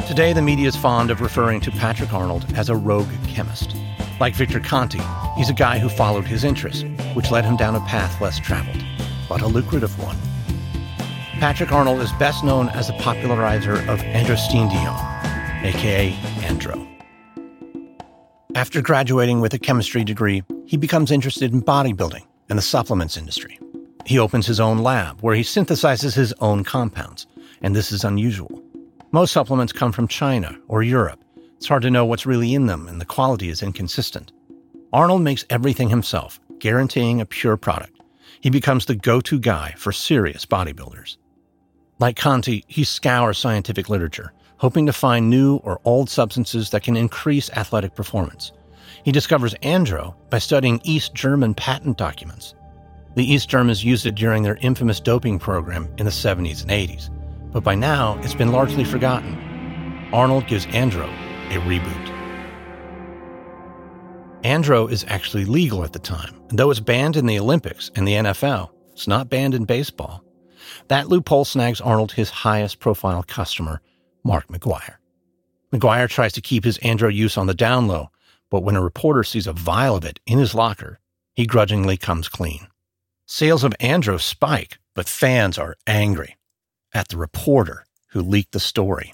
Today, 0.07 0.33
the 0.33 0.41
media 0.41 0.69
is 0.69 0.75
fond 0.75 1.11
of 1.11 1.21
referring 1.21 1.61
to 1.61 1.71
Patrick 1.71 2.11
Arnold 2.11 2.51
as 2.55 2.69
a 2.69 2.75
rogue 2.75 3.11
chemist. 3.27 3.75
Like 4.19 4.33
Victor 4.33 4.59
Conte, 4.59 4.97
he's 5.37 5.51
a 5.51 5.53
guy 5.53 5.77
who 5.77 5.87
followed 5.87 6.25
his 6.25 6.43
interests, 6.43 6.83
which 7.13 7.29
led 7.29 7.45
him 7.45 7.57
down 7.57 7.75
a 7.75 7.79
path 7.81 8.19
less 8.19 8.39
traveled, 8.39 8.83
but 9.29 9.43
a 9.43 9.47
lucrative 9.47 10.01
one. 10.03 10.17
Patrick 11.39 11.71
Arnold 11.71 11.99
is 11.99 12.11
best 12.13 12.43
known 12.43 12.69
as 12.69 12.87
the 12.87 12.93
popularizer 12.93 13.73
of 13.87 13.99
androstenedione, 13.99 15.14
aka 15.65 16.12
Andro. 16.41 16.88
After 18.54 18.82
graduating 18.82 19.41
with 19.41 19.54
a 19.54 19.60
chemistry 19.60 20.04
degree, 20.04 20.43
he 20.65 20.78
becomes 20.78 21.12
interested 21.12 21.51
in 21.54 21.62
bodybuilding 21.62 22.23
and 22.49 22.58
the 22.58 22.63
supplements 22.63 23.17
industry. 23.17 23.60
He 24.06 24.19
opens 24.19 24.45
his 24.45 24.60
own 24.60 24.78
lab 24.78 25.21
where 25.21 25.36
he 25.36 25.41
synthesizes 25.41 26.13
his 26.13 26.34
own 26.39 26.63
compounds, 26.63 27.25
and 27.62 27.75
this 27.75 27.91
is 27.91 28.04
unusual. 28.04 28.63
Most 29.12 29.34
supplements 29.34 29.73
come 29.73 29.91
from 29.91 30.08
China 30.08 30.56
or 30.67 30.84
Europe. 30.84 31.19
It's 31.58 31.67
hard 31.67 31.82
to 31.82 31.89
know 31.89 32.06
what's 32.06 32.25
really 32.25 32.54
in 32.54 32.67
them, 32.67 32.88
and 32.88 33.01
the 33.01 33.06
quality 33.06 33.49
is 33.49 33.63
inconsistent. 33.63 34.32
Arnold 34.93 35.23
makes 35.23 35.45
everything 35.49 35.89
himself, 35.89 36.39
guaranteeing 36.60 37.19
a 37.19 37.25
pure 37.25 37.58
product. 37.58 37.99
He 38.39 38.49
becomes 38.49 38.86
the 38.86 38.95
go 38.95 39.19
to 39.21 39.39
guy 39.39 39.73
for 39.78 39.91
serious 39.91 40.45
bodybuilders. 40.45 41.17
Like 41.97 42.17
Conte, 42.17 42.62
he 42.67 42.84
scours 42.84 43.38
scientific 43.38 43.89
literature, 43.89 44.32
hoping 44.65 44.88
to 44.88 44.91
find 44.91 45.30
new 45.30 45.58
or 45.58 45.80
old 45.86 46.10
substances 46.10 46.71
that 46.71 46.82
can 46.82 46.97
increase 46.97 47.51
athletic 47.51 47.93
performance. 47.93 48.51
He 49.04 49.12
discovers 49.12 49.54
andro 49.62 50.15
by 50.32 50.39
studying 50.39 50.82
East 50.84 51.13
German 51.13 51.54
patent 51.54 51.99
documents. 51.99 52.56
The 53.13 53.32
East 53.32 53.47
Germans 53.47 53.84
used 53.84 54.08
it 54.08 54.15
during 54.15 54.41
their 54.41 54.58
infamous 54.62 54.99
doping 54.99 55.38
program 55.38 55.88
in 55.99 56.06
the 56.06 56.12
70s 56.12 56.63
and 56.63 56.71
80s, 56.71 57.12
but 57.51 57.63
by 57.63 57.75
now 57.75 58.19
it's 58.23 58.34
been 58.34 58.51
largely 58.51 58.84
forgotten. 58.84 59.38
Arnold 60.12 60.47
gives 60.47 60.65
andro 60.65 61.08
a 61.51 61.60
reboot. 61.60 62.12
Andro 64.41 64.89
is 64.89 65.06
actually 65.08 65.45
legal 65.45 65.84
at 65.84 65.93
the 65.93 65.99
time, 65.99 66.41
and 66.49 66.58
though 66.58 66.71
it's 66.71 66.80
banned 66.80 67.17
in 67.17 67.28
the 67.28 67.38
Olympics 67.38 67.91
and 67.93 68.08
the 68.08 68.13
NFL, 68.13 68.71
it's 68.93 69.08
not 69.08 69.30
banned 69.30 69.54
in 69.54 69.65
baseball. 69.65 70.23
That 70.88 71.08
loophole 71.08 71.45
snags 71.45 71.82
Arnold 71.82 72.13
his 72.13 72.32
highest 72.32 72.80
profile 72.80 73.21
customer, 73.21 73.80
Mark 74.25 74.47
McGwire. 74.47 74.95
McGwire 75.71 76.09
tries 76.09 76.33
to 76.33 76.41
keep 76.41 76.63
his 76.63 76.79
Andro 76.79 77.13
use 77.13 77.38
on 77.38 77.45
the 77.45 77.53
down 77.53 77.88
low, 77.88 78.09
but 78.49 78.63
when 78.63 78.75
a 78.75 78.81
reporter 78.81 79.23
sees 79.23 79.45
a 79.45 79.53
vial 79.53 79.95
of 79.95 80.03
it 80.03 80.19
in 80.25 80.39
his 80.39 80.55
locker, 80.55 80.99
he 81.35 81.45
grudgingly 81.45 81.95
comes 81.95 82.27
clean. 82.27 82.67
Sales 83.27 83.63
of 83.63 83.75
Andro 83.79 84.19
spike, 84.19 84.79
but 84.95 85.07
fans 85.07 85.59
are 85.59 85.75
angry 85.85 86.38
at 86.91 87.09
the 87.09 87.17
reporter 87.17 87.85
who 88.09 88.21
leaked 88.21 88.51
the 88.51 88.59
story. 88.59 89.13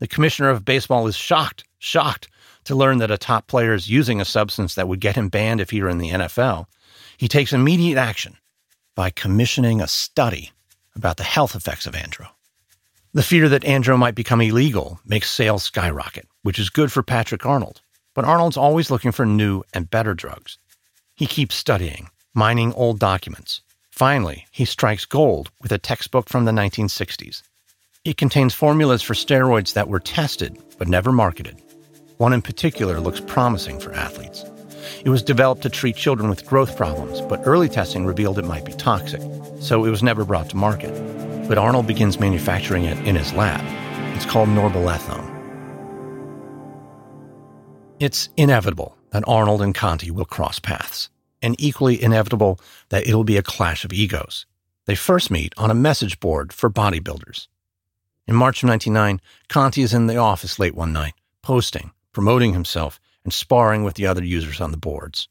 The 0.00 0.08
commissioner 0.08 0.50
of 0.50 0.64
baseball 0.64 1.06
is 1.06 1.14
shocked, 1.14 1.64
shocked 1.78 2.28
to 2.64 2.74
learn 2.74 2.98
that 2.98 3.12
a 3.12 3.18
top 3.18 3.46
player 3.46 3.72
is 3.72 3.88
using 3.88 4.20
a 4.20 4.24
substance 4.24 4.74
that 4.74 4.88
would 4.88 5.00
get 5.00 5.16
him 5.16 5.28
banned 5.28 5.60
if 5.60 5.70
he 5.70 5.80
were 5.80 5.88
in 5.88 5.98
the 5.98 6.10
NFL. 6.10 6.66
He 7.16 7.28
takes 7.28 7.52
immediate 7.52 7.98
action 7.98 8.36
by 8.96 9.10
commissioning 9.10 9.80
a 9.80 9.86
study 9.86 10.50
about 10.96 11.18
the 11.18 11.24
health 11.24 11.54
effects 11.54 11.86
of 11.86 11.94
Andro. 11.94 12.33
The 13.14 13.22
fear 13.22 13.48
that 13.48 13.62
Andro 13.62 13.96
might 13.96 14.16
become 14.16 14.40
illegal 14.40 14.98
makes 15.06 15.30
sales 15.30 15.62
skyrocket, 15.62 16.26
which 16.42 16.58
is 16.58 16.68
good 16.68 16.90
for 16.90 17.04
Patrick 17.04 17.46
Arnold. 17.46 17.80
But 18.12 18.24
Arnold's 18.24 18.56
always 18.56 18.90
looking 18.90 19.12
for 19.12 19.24
new 19.24 19.62
and 19.72 19.88
better 19.88 20.14
drugs. 20.14 20.58
He 21.14 21.28
keeps 21.28 21.54
studying, 21.54 22.10
mining 22.34 22.72
old 22.72 22.98
documents. 22.98 23.60
Finally, 23.92 24.46
he 24.50 24.64
strikes 24.64 25.04
gold 25.04 25.52
with 25.62 25.70
a 25.70 25.78
textbook 25.78 26.28
from 26.28 26.44
the 26.44 26.50
1960s. 26.50 27.42
It 28.04 28.16
contains 28.16 28.52
formulas 28.52 29.00
for 29.00 29.14
steroids 29.14 29.74
that 29.74 29.86
were 29.86 30.00
tested 30.00 30.58
but 30.76 30.88
never 30.88 31.12
marketed. 31.12 31.62
One 32.16 32.32
in 32.32 32.42
particular 32.42 32.98
looks 32.98 33.20
promising 33.20 33.78
for 33.78 33.92
athletes. 33.92 34.44
It 35.04 35.10
was 35.10 35.22
developed 35.22 35.62
to 35.62 35.70
treat 35.70 35.94
children 35.94 36.28
with 36.28 36.46
growth 36.46 36.76
problems, 36.76 37.20
but 37.20 37.42
early 37.44 37.68
testing 37.68 38.06
revealed 38.06 38.40
it 38.40 38.44
might 38.44 38.64
be 38.64 38.72
toxic, 38.72 39.22
so 39.60 39.84
it 39.84 39.90
was 39.90 40.02
never 40.02 40.24
brought 40.24 40.50
to 40.50 40.56
market. 40.56 41.23
But 41.48 41.58
Arnold 41.58 41.86
begins 41.86 42.18
manufacturing 42.18 42.84
it 42.84 42.98
in 43.06 43.16
his 43.16 43.32
lab. 43.32 43.60
It's 44.16 44.24
called 44.24 44.48
norbolethone. 44.48 45.30
It's 48.00 48.28
inevitable 48.36 48.96
that 49.10 49.24
Arnold 49.26 49.62
and 49.62 49.74
Conte 49.74 50.10
will 50.10 50.24
cross 50.24 50.58
paths, 50.58 51.10
and 51.42 51.54
equally 51.58 52.02
inevitable 52.02 52.58
that 52.88 53.06
it'll 53.06 53.24
be 53.24 53.36
a 53.36 53.42
clash 53.42 53.84
of 53.84 53.92
egos. 53.92 54.46
They 54.86 54.94
first 54.94 55.30
meet 55.30 55.54
on 55.56 55.70
a 55.70 55.74
message 55.74 56.18
board 56.18 56.52
for 56.52 56.70
bodybuilders. 56.70 57.48
In 58.26 58.34
March 58.34 58.62
of 58.62 58.68
99, 58.68 59.20
Conte 59.48 59.78
is 59.78 59.94
in 59.94 60.06
the 60.06 60.16
office 60.16 60.58
late 60.58 60.74
one 60.74 60.92
night, 60.92 61.14
posting, 61.42 61.92
promoting 62.12 62.52
himself, 62.54 62.98
and 63.22 63.32
sparring 63.32 63.84
with 63.84 63.94
the 63.94 64.06
other 64.06 64.24
users 64.24 64.60
on 64.60 64.70
the 64.70 64.76
boards. 64.76 65.28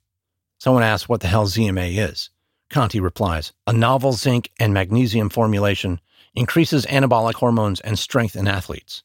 Someone 0.60 0.84
asks 0.84 1.10
what 1.10 1.22
the 1.22 1.28
hell 1.28 1.48
ZMA 1.48 1.98
is. 2.10 2.30
Conte 2.74 3.00
replies, 3.00 3.54
a 3.68 3.72
novel 3.72 4.14
zinc 4.14 4.50
and 4.60 4.74
magnesium 4.74 5.30
formulation 5.30 6.02
increases 6.34 6.88
anabolic 6.88 7.36
hormones 7.36 7.80
and 7.82 8.00
strength 8.00 8.36
in 8.36 8.48
athletes. 8.48 9.04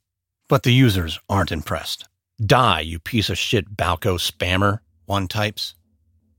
But 0.48 0.62
the 0.62 0.72
users 0.72 1.20
aren't 1.28 1.52
impressed. 1.52 2.08
Die, 2.44 2.80
you 2.80 2.98
piece 2.98 3.28
of 3.28 3.36
shit 3.36 3.76
Balco 3.76 4.16
spammer, 4.16 4.78
one 5.04 5.28
types. 5.28 5.74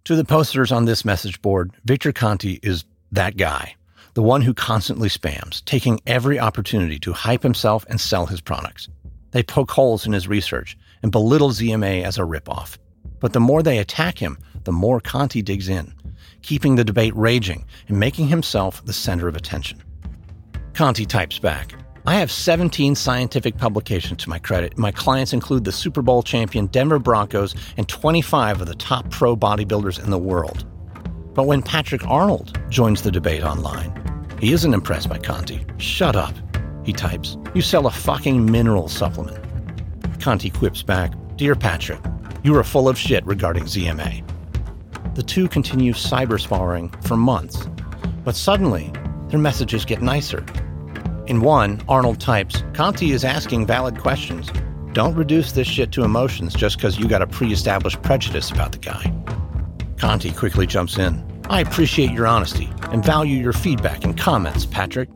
To 0.06 0.16
the 0.16 0.26
posters 0.26 0.72
on 0.72 0.86
this 0.86 1.06
message 1.06 1.40
board, 1.44 1.72
Victor 1.86 2.12
Conte 2.12 2.58
is 2.64 2.84
that 3.12 3.38
guy, 3.38 3.76
the 4.16 4.24
one 4.24 4.42
who 4.42 4.56
constantly 4.56 5.08
spams, 5.08 5.64
taking 5.66 6.00
every 6.08 6.40
opportunity 6.40 6.98
to 6.98 7.14
hype 7.14 7.44
himself 7.44 7.86
and 7.90 8.02
sell 8.02 8.26
his 8.26 8.42
products. 8.42 8.90
They 9.32 9.44
poke 9.44 9.70
holes 9.70 10.08
in 10.08 10.14
his 10.14 10.28
research 10.28 10.76
and 11.04 11.12
belittle 11.12 11.52
ZMA 11.52 12.04
as 12.04 12.18
a 12.18 12.22
ripoff. 12.22 12.80
But 13.20 13.34
the 13.34 13.40
more 13.40 13.62
they 13.62 13.78
attack 13.78 14.18
him, 14.18 14.40
the 14.64 14.72
more 14.72 15.00
Conte 15.00 15.42
digs 15.44 15.70
in, 15.70 15.94
keeping 16.42 16.76
the 16.76 16.84
debate 16.84 17.16
raging 17.16 17.66
and 17.88 18.00
making 18.00 18.28
himself 18.28 18.84
the 18.86 18.94
center 18.94 19.28
of 19.28 19.36
attention. 19.36 19.82
Conte 20.74 21.06
types 21.06 21.40
back 21.40 21.74
I 22.06 22.16
have 22.16 22.32
17 22.32 22.96
scientific 22.96 23.58
publications 23.58 24.24
to 24.24 24.30
my 24.30 24.40
credit. 24.40 24.78
My 24.78 24.92
clients 24.92 25.34
include 25.34 25.64
the 25.64 25.72
Super 25.72 26.02
Bowl 26.02 26.24
champion 26.24 26.68
Denver 26.68 26.98
Broncos 26.98 27.54
and 27.78 27.88
25 27.88 28.62
of 28.62 28.68
the 28.68 28.76
top 28.76 29.10
pro 29.12 29.36
bodybuilders 29.36 30.04
in 30.04 30.10
the 30.10 30.18
world. 30.18 30.66
But 31.36 31.46
when 31.46 31.62
Patrick 31.62 32.08
Arnold 32.08 32.58
joins 32.70 33.02
the 33.02 33.12
debate 33.12 33.44
online, 33.44 33.94
he 34.40 34.54
isn't 34.54 34.74
impressed 34.74 35.10
by 35.10 35.20
Conte. 35.20 35.64
Shut 35.78 36.16
up, 36.16 36.34
he 36.84 36.94
types. 36.94 37.38
You 37.54 37.62
sell 37.62 37.86
a 37.86 37.92
fucking 37.92 38.50
mineral 38.50 38.88
supplement. 38.88 39.44
Conte 40.20 40.50
quips 40.50 40.82
back, 40.82 41.14
Dear 41.36 41.56
Patrick, 41.56 42.02
you 42.44 42.56
are 42.58 42.64
full 42.64 42.90
of 42.90 42.98
shit 42.98 43.26
regarding 43.26 43.66
ZMA. 43.66 44.24
The 45.20 45.26
two 45.26 45.50
continue 45.50 45.92
cyber 45.92 46.40
sparring 46.40 46.92
for 47.02 47.18
months, 47.18 47.68
but 48.24 48.38
suddenly 48.38 48.90
their 49.28 49.38
messages 49.38 49.84
get 49.84 50.02
nicer. 50.02 50.46
In 51.28 51.42
one, 51.42 51.82
Arnold 51.90 52.22
types, 52.22 52.64
Conte 52.74 53.06
is 53.06 53.26
asking 53.26 53.66
valid 53.66 54.00
questions. 54.00 54.50
Don't 54.94 55.16
reduce 55.16 55.52
this 55.52 55.68
shit 55.68 55.92
to 55.92 56.06
emotions 56.06 56.54
just 56.54 56.78
because 56.78 56.98
you 56.98 57.10
got 57.10 57.22
a 57.22 57.28
pre 57.28 57.52
established 57.52 58.02
prejudice 58.02 58.50
about 58.50 58.72
the 58.72 58.78
guy. 58.78 59.14
Conte 59.98 60.32
quickly 60.32 60.66
jumps 60.66 60.98
in. 60.98 61.22
I 61.50 61.60
appreciate 61.60 62.12
your 62.12 62.26
honesty 62.26 62.70
and 62.84 63.04
value 63.04 63.44
your 63.44 63.52
feedback 63.52 64.06
and 64.06 64.18
comments, 64.18 64.66
Patrick. 64.66 65.10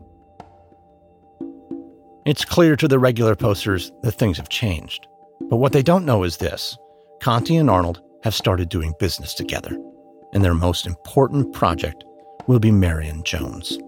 It's 2.26 2.44
clear 2.44 2.76
to 2.76 2.86
the 2.86 2.98
regular 2.98 3.36
posters 3.36 3.90
that 4.02 4.12
things 4.12 4.36
have 4.36 4.50
changed. 4.50 5.06
But 5.48 5.56
what 5.56 5.72
they 5.72 5.82
don't 5.82 6.04
know 6.04 6.24
is 6.24 6.36
this 6.36 6.76
Conte 7.22 7.56
and 7.56 7.70
Arnold 7.70 8.02
have 8.22 8.34
started 8.34 8.68
doing 8.68 8.92
business 8.98 9.32
together, 9.32 9.74
and 10.34 10.44
their 10.44 10.54
most 10.54 10.86
important 10.86 11.52
project 11.54 12.04
will 12.46 12.58
be 12.58 12.70
Marion 12.70 13.22
Jones. 13.24 13.78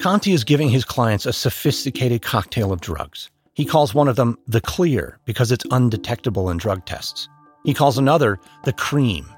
Conte 0.00 0.30
is 0.30 0.44
giving 0.44 0.68
his 0.68 0.84
clients 0.84 1.26
a 1.26 1.32
sophisticated 1.32 2.22
cocktail 2.22 2.72
of 2.72 2.80
drugs. 2.80 3.30
He 3.54 3.64
calls 3.64 3.94
one 3.94 4.06
of 4.06 4.16
them 4.16 4.38
the 4.46 4.60
clear 4.60 5.18
because 5.24 5.50
it's 5.50 5.64
undetectable 5.70 6.50
in 6.50 6.58
drug 6.58 6.84
tests. 6.84 7.28
He 7.64 7.74
calls 7.74 7.98
another 7.98 8.38
the 8.64 8.72
cream. 8.72 9.28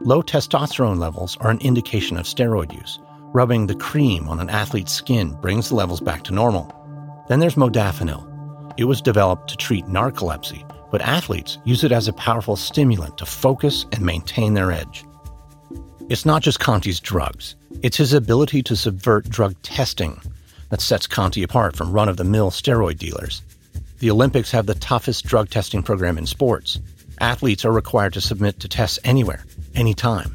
Low 0.00 0.20
testosterone 0.20 0.98
levels 0.98 1.38
are 1.38 1.50
an 1.50 1.60
indication 1.60 2.18
of 2.18 2.26
steroid 2.26 2.74
use. 2.74 2.98
Rubbing 3.32 3.66
the 3.66 3.74
cream 3.74 4.28
on 4.28 4.40
an 4.40 4.50
athlete's 4.50 4.92
skin 4.92 5.32
brings 5.40 5.70
the 5.70 5.74
levels 5.74 6.00
back 6.00 6.24
to 6.24 6.34
normal. 6.34 6.70
Then 7.28 7.40
there's 7.40 7.54
modafinil. 7.54 8.30
It 8.76 8.84
was 8.84 9.00
developed 9.00 9.48
to 9.48 9.56
treat 9.56 9.86
narcolepsy, 9.86 10.68
but 10.94 11.02
athletes 11.02 11.58
use 11.64 11.82
it 11.82 11.90
as 11.90 12.06
a 12.06 12.12
powerful 12.12 12.54
stimulant 12.54 13.18
to 13.18 13.26
focus 13.26 13.84
and 13.90 14.00
maintain 14.00 14.54
their 14.54 14.70
edge. 14.70 15.04
It's 16.08 16.24
not 16.24 16.40
just 16.40 16.60
Conte's 16.60 17.00
drugs, 17.00 17.56
it's 17.82 17.96
his 17.96 18.12
ability 18.12 18.62
to 18.62 18.76
subvert 18.76 19.28
drug 19.28 19.60
testing 19.62 20.20
that 20.68 20.80
sets 20.80 21.08
Conte 21.08 21.42
apart 21.42 21.74
from 21.74 21.90
run 21.90 22.08
of 22.08 22.16
the 22.16 22.22
mill 22.22 22.52
steroid 22.52 22.98
dealers. 22.98 23.42
The 23.98 24.08
Olympics 24.08 24.52
have 24.52 24.66
the 24.66 24.76
toughest 24.76 25.26
drug 25.26 25.50
testing 25.50 25.82
program 25.82 26.16
in 26.16 26.26
sports. 26.26 26.78
Athletes 27.20 27.64
are 27.64 27.72
required 27.72 28.12
to 28.12 28.20
submit 28.20 28.60
to 28.60 28.68
tests 28.68 29.00
anywhere, 29.02 29.44
anytime. 29.74 30.32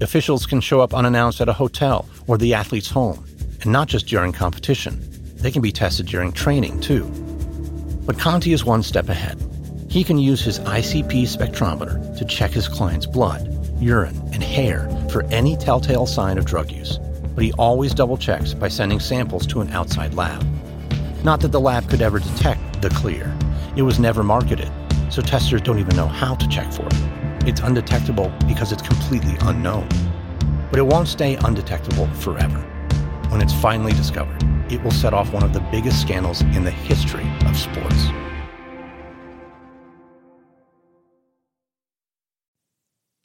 Officials 0.00 0.44
can 0.44 0.60
show 0.60 0.80
up 0.80 0.92
unannounced 0.92 1.40
at 1.40 1.48
a 1.48 1.52
hotel 1.52 2.08
or 2.26 2.36
the 2.36 2.54
athlete's 2.54 2.90
home, 2.90 3.24
and 3.62 3.70
not 3.70 3.86
just 3.86 4.08
during 4.08 4.32
competition. 4.32 4.98
They 5.36 5.52
can 5.52 5.62
be 5.62 5.70
tested 5.70 6.06
during 6.06 6.32
training, 6.32 6.80
too. 6.80 7.04
But 8.06 8.18
Conte 8.18 8.50
is 8.50 8.64
one 8.64 8.82
step 8.82 9.08
ahead. 9.08 9.40
He 9.90 10.04
can 10.04 10.18
use 10.18 10.40
his 10.40 10.60
ICP 10.60 11.22
spectrometer 11.22 12.16
to 12.16 12.24
check 12.24 12.52
his 12.52 12.68
client's 12.68 13.06
blood, 13.06 13.48
urine, 13.80 14.16
and 14.32 14.40
hair 14.40 14.88
for 15.10 15.24
any 15.32 15.56
telltale 15.56 16.06
sign 16.06 16.38
of 16.38 16.44
drug 16.44 16.70
use. 16.70 17.00
But 17.34 17.42
he 17.42 17.52
always 17.54 17.92
double 17.92 18.16
checks 18.16 18.54
by 18.54 18.68
sending 18.68 19.00
samples 19.00 19.48
to 19.48 19.60
an 19.62 19.70
outside 19.70 20.14
lab. 20.14 20.46
Not 21.24 21.40
that 21.40 21.50
the 21.50 21.58
lab 21.58 21.90
could 21.90 22.02
ever 22.02 22.20
detect 22.20 22.80
the 22.80 22.90
clear, 22.90 23.36
it 23.74 23.82
was 23.82 23.98
never 23.98 24.22
marketed, 24.22 24.70
so 25.10 25.22
testers 25.22 25.60
don't 25.60 25.80
even 25.80 25.96
know 25.96 26.06
how 26.06 26.36
to 26.36 26.46
check 26.46 26.72
for 26.72 26.86
it. 26.86 27.48
It's 27.48 27.60
undetectable 27.60 28.32
because 28.46 28.70
it's 28.70 28.82
completely 28.82 29.34
unknown. 29.40 29.88
But 30.70 30.78
it 30.78 30.86
won't 30.86 31.08
stay 31.08 31.34
undetectable 31.34 32.06
forever. 32.14 32.60
When 33.30 33.42
it's 33.42 33.54
finally 33.54 33.92
discovered, 33.92 34.40
it 34.70 34.80
will 34.84 34.92
set 34.92 35.14
off 35.14 35.32
one 35.32 35.42
of 35.42 35.52
the 35.52 35.66
biggest 35.72 36.00
scandals 36.00 36.42
in 36.42 36.62
the 36.62 36.70
history 36.70 37.28
of 37.44 37.56
sports. 37.56 38.06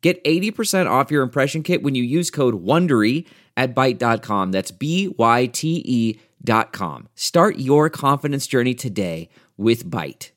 Get 0.00 0.22
80% 0.24 0.88
off 0.88 1.10
your 1.10 1.22
impression 1.22 1.62
kit 1.62 1.82
when 1.82 1.94
you 1.94 2.02
use 2.02 2.30
code 2.30 2.64
WONDERY 2.64 3.26
at 3.56 3.74
Byte.com. 3.74 4.52
That's 4.52 4.70
B-Y-T-E 4.70 6.20
dot 6.44 6.72
com. 6.72 7.08
Start 7.16 7.58
your 7.58 7.90
confidence 7.90 8.46
journey 8.46 8.74
today 8.74 9.28
with 9.56 9.84
Byte. 9.90 10.30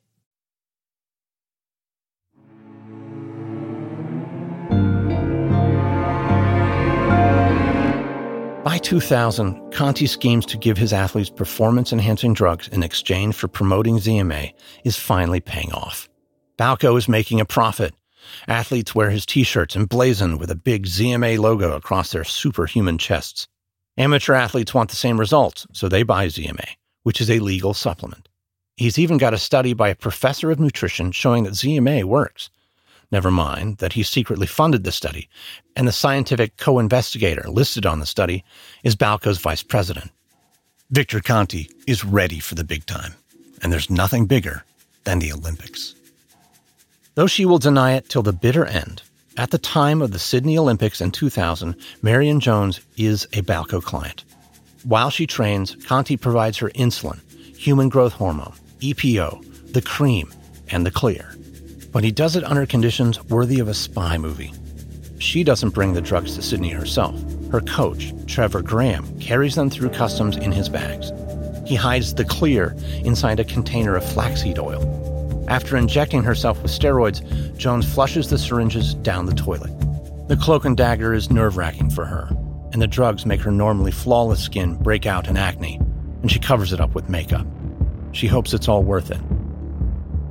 By 8.63 8.77
2000, 8.77 9.71
Conte 9.73 10.05
schemes 10.05 10.45
to 10.47 10.57
give 10.57 10.77
his 10.77 10.93
athletes 10.93 11.29
performance 11.29 11.91
enhancing 11.91 12.33
drugs 12.33 12.67
in 12.69 12.83
exchange 12.83 13.35
for 13.35 13.47
promoting 13.47 13.97
ZMA 13.97 14.53
is 14.83 14.97
finally 14.97 15.39
paying 15.39 15.71
off. 15.73 16.07
Balco 16.57 16.97
is 16.97 17.07
making 17.07 17.39
a 17.39 17.45
profit. 17.45 17.93
Athletes 18.47 18.95
wear 18.95 19.09
his 19.09 19.25
t 19.25 19.43
shirts 19.43 19.75
emblazoned 19.75 20.39
with 20.39 20.51
a 20.51 20.55
big 20.55 20.85
ZMA 20.85 21.37
logo 21.39 21.75
across 21.75 22.11
their 22.11 22.23
superhuman 22.23 22.97
chests. 22.97 23.47
Amateur 23.97 24.33
athletes 24.33 24.73
want 24.73 24.89
the 24.89 24.95
same 24.95 25.19
results, 25.19 25.67
so 25.73 25.87
they 25.87 26.03
buy 26.03 26.27
ZMA, 26.27 26.67
which 27.03 27.21
is 27.21 27.29
a 27.29 27.39
legal 27.39 27.73
supplement. 27.73 28.29
He's 28.77 28.97
even 28.97 29.17
got 29.17 29.33
a 29.33 29.37
study 29.37 29.73
by 29.73 29.89
a 29.89 29.95
professor 29.95 30.49
of 30.49 30.59
nutrition 30.59 31.11
showing 31.11 31.43
that 31.43 31.53
ZMA 31.53 32.03
works. 32.03 32.49
Never 33.11 33.29
mind 33.29 33.77
that 33.79 33.93
he 33.93 34.03
secretly 34.03 34.47
funded 34.47 34.85
the 34.85 34.91
study, 34.91 35.29
and 35.75 35.87
the 35.87 35.91
scientific 35.91 36.57
co 36.57 36.79
investigator 36.79 37.43
listed 37.47 37.85
on 37.85 37.99
the 37.99 38.05
study 38.05 38.43
is 38.83 38.95
Balco's 38.95 39.37
vice 39.37 39.63
president. 39.63 40.11
Victor 40.89 41.19
Conte 41.19 41.67
is 41.87 42.05
ready 42.05 42.39
for 42.39 42.55
the 42.55 42.63
big 42.63 42.85
time, 42.85 43.13
and 43.61 43.71
there's 43.71 43.89
nothing 43.89 44.25
bigger 44.25 44.63
than 45.03 45.19
the 45.19 45.31
Olympics. 45.31 45.95
Though 47.15 47.27
she 47.27 47.45
will 47.45 47.59
deny 47.59 47.93
it 47.93 48.09
till 48.09 48.23
the 48.23 48.33
bitter 48.33 48.65
end, 48.65 49.03
at 49.37 49.51
the 49.51 49.57
time 49.57 50.01
of 50.01 50.11
the 50.11 50.19
Sydney 50.19 50.57
Olympics 50.57 51.01
in 51.01 51.11
2000, 51.11 51.75
Marion 52.01 52.39
Jones 52.39 52.81
is 52.97 53.25
a 53.33 53.41
Balco 53.41 53.81
client. 53.81 54.23
While 54.83 55.09
she 55.09 55.27
trains, 55.27 55.75
Conte 55.85 56.15
provides 56.17 56.57
her 56.57 56.69
insulin, 56.69 57.19
human 57.57 57.89
growth 57.89 58.13
hormone, 58.13 58.53
EPO, 58.79 59.73
the 59.73 59.81
cream, 59.81 60.31
and 60.69 60.85
the 60.85 60.91
clear 60.91 61.35
but 61.91 62.03
he 62.03 62.11
does 62.11 62.35
it 62.35 62.43
under 62.43 62.65
conditions 62.65 63.23
worthy 63.25 63.59
of 63.59 63.67
a 63.67 63.73
spy 63.73 64.17
movie. 64.17 64.53
She 65.19 65.43
doesn't 65.43 65.71
bring 65.71 65.93
the 65.93 66.01
drugs 66.01 66.35
to 66.35 66.41
Sydney 66.41 66.69
herself. 66.69 67.15
Her 67.51 67.61
coach, 67.61 68.13
Trevor 68.27 68.61
Graham, 68.61 69.19
carries 69.19 69.55
them 69.55 69.69
through 69.69 69.89
customs 69.89 70.37
in 70.37 70.51
his 70.51 70.69
bags. 70.69 71.11
He 71.67 71.75
hides 71.75 72.15
the 72.15 72.25
clear 72.25 72.75
inside 73.03 73.39
a 73.39 73.45
container 73.45 73.95
of 73.95 74.05
flaxseed 74.05 74.57
oil. 74.57 75.10
After 75.47 75.75
injecting 75.75 76.23
herself 76.23 76.61
with 76.61 76.71
steroids, 76.71 77.21
Jones 77.57 77.91
flushes 77.91 78.29
the 78.29 78.37
syringes 78.37 78.93
down 78.95 79.25
the 79.25 79.33
toilet. 79.33 79.71
The 80.27 80.37
cloak 80.37 80.65
and 80.65 80.77
dagger 80.77 81.13
is 81.13 81.29
nerve 81.29 81.57
wracking 81.57 81.89
for 81.89 82.05
her, 82.05 82.29
and 82.71 82.81
the 82.81 82.87
drugs 82.87 83.25
make 83.25 83.41
her 83.41 83.51
normally 83.51 83.91
flawless 83.91 84.41
skin 84.41 84.75
break 84.75 85.05
out 85.05 85.27
in 85.27 85.37
acne, 85.37 85.79
and 86.21 86.31
she 86.31 86.39
covers 86.39 86.71
it 86.71 86.79
up 86.79 86.95
with 86.95 87.09
makeup. 87.09 87.45
She 88.13 88.27
hopes 88.27 88.53
it's 88.53 88.67
all 88.67 88.83
worth 88.83 89.11
it. 89.11 89.19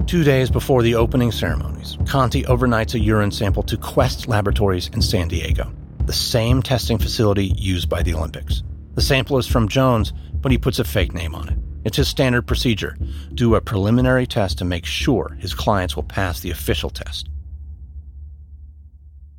Two 0.06 0.24
days 0.24 0.50
before 0.50 0.82
the 0.82 0.94
opening 0.94 1.30
ceremonies, 1.32 1.98
Conte 2.06 2.42
overnights 2.44 2.94
a 2.94 2.98
urine 2.98 3.30
sample 3.30 3.62
to 3.64 3.76
Quest 3.76 4.26
Laboratories 4.26 4.88
in 4.88 5.02
San 5.02 5.28
Diego, 5.28 5.72
the 6.06 6.12
same 6.12 6.62
testing 6.62 6.98
facility 6.98 7.52
used 7.56 7.88
by 7.88 8.02
the 8.02 8.14
Olympics. 8.14 8.62
The 8.94 9.02
sample 9.02 9.38
is 9.38 9.46
from 9.46 9.68
Jones, 9.68 10.12
but 10.34 10.50
he 10.50 10.58
puts 10.58 10.78
a 10.78 10.84
fake 10.84 11.14
name 11.14 11.34
on 11.34 11.48
it. 11.48 11.58
It's 11.84 11.96
his 11.96 12.08
standard 12.08 12.46
procedure 12.46 12.96
do 13.34 13.54
a 13.54 13.60
preliminary 13.60 14.26
test 14.26 14.58
to 14.58 14.64
make 14.64 14.84
sure 14.84 15.36
his 15.38 15.54
clients 15.54 15.96
will 15.96 16.02
pass 16.02 16.40
the 16.40 16.50
official 16.50 16.90
test. 16.90 17.28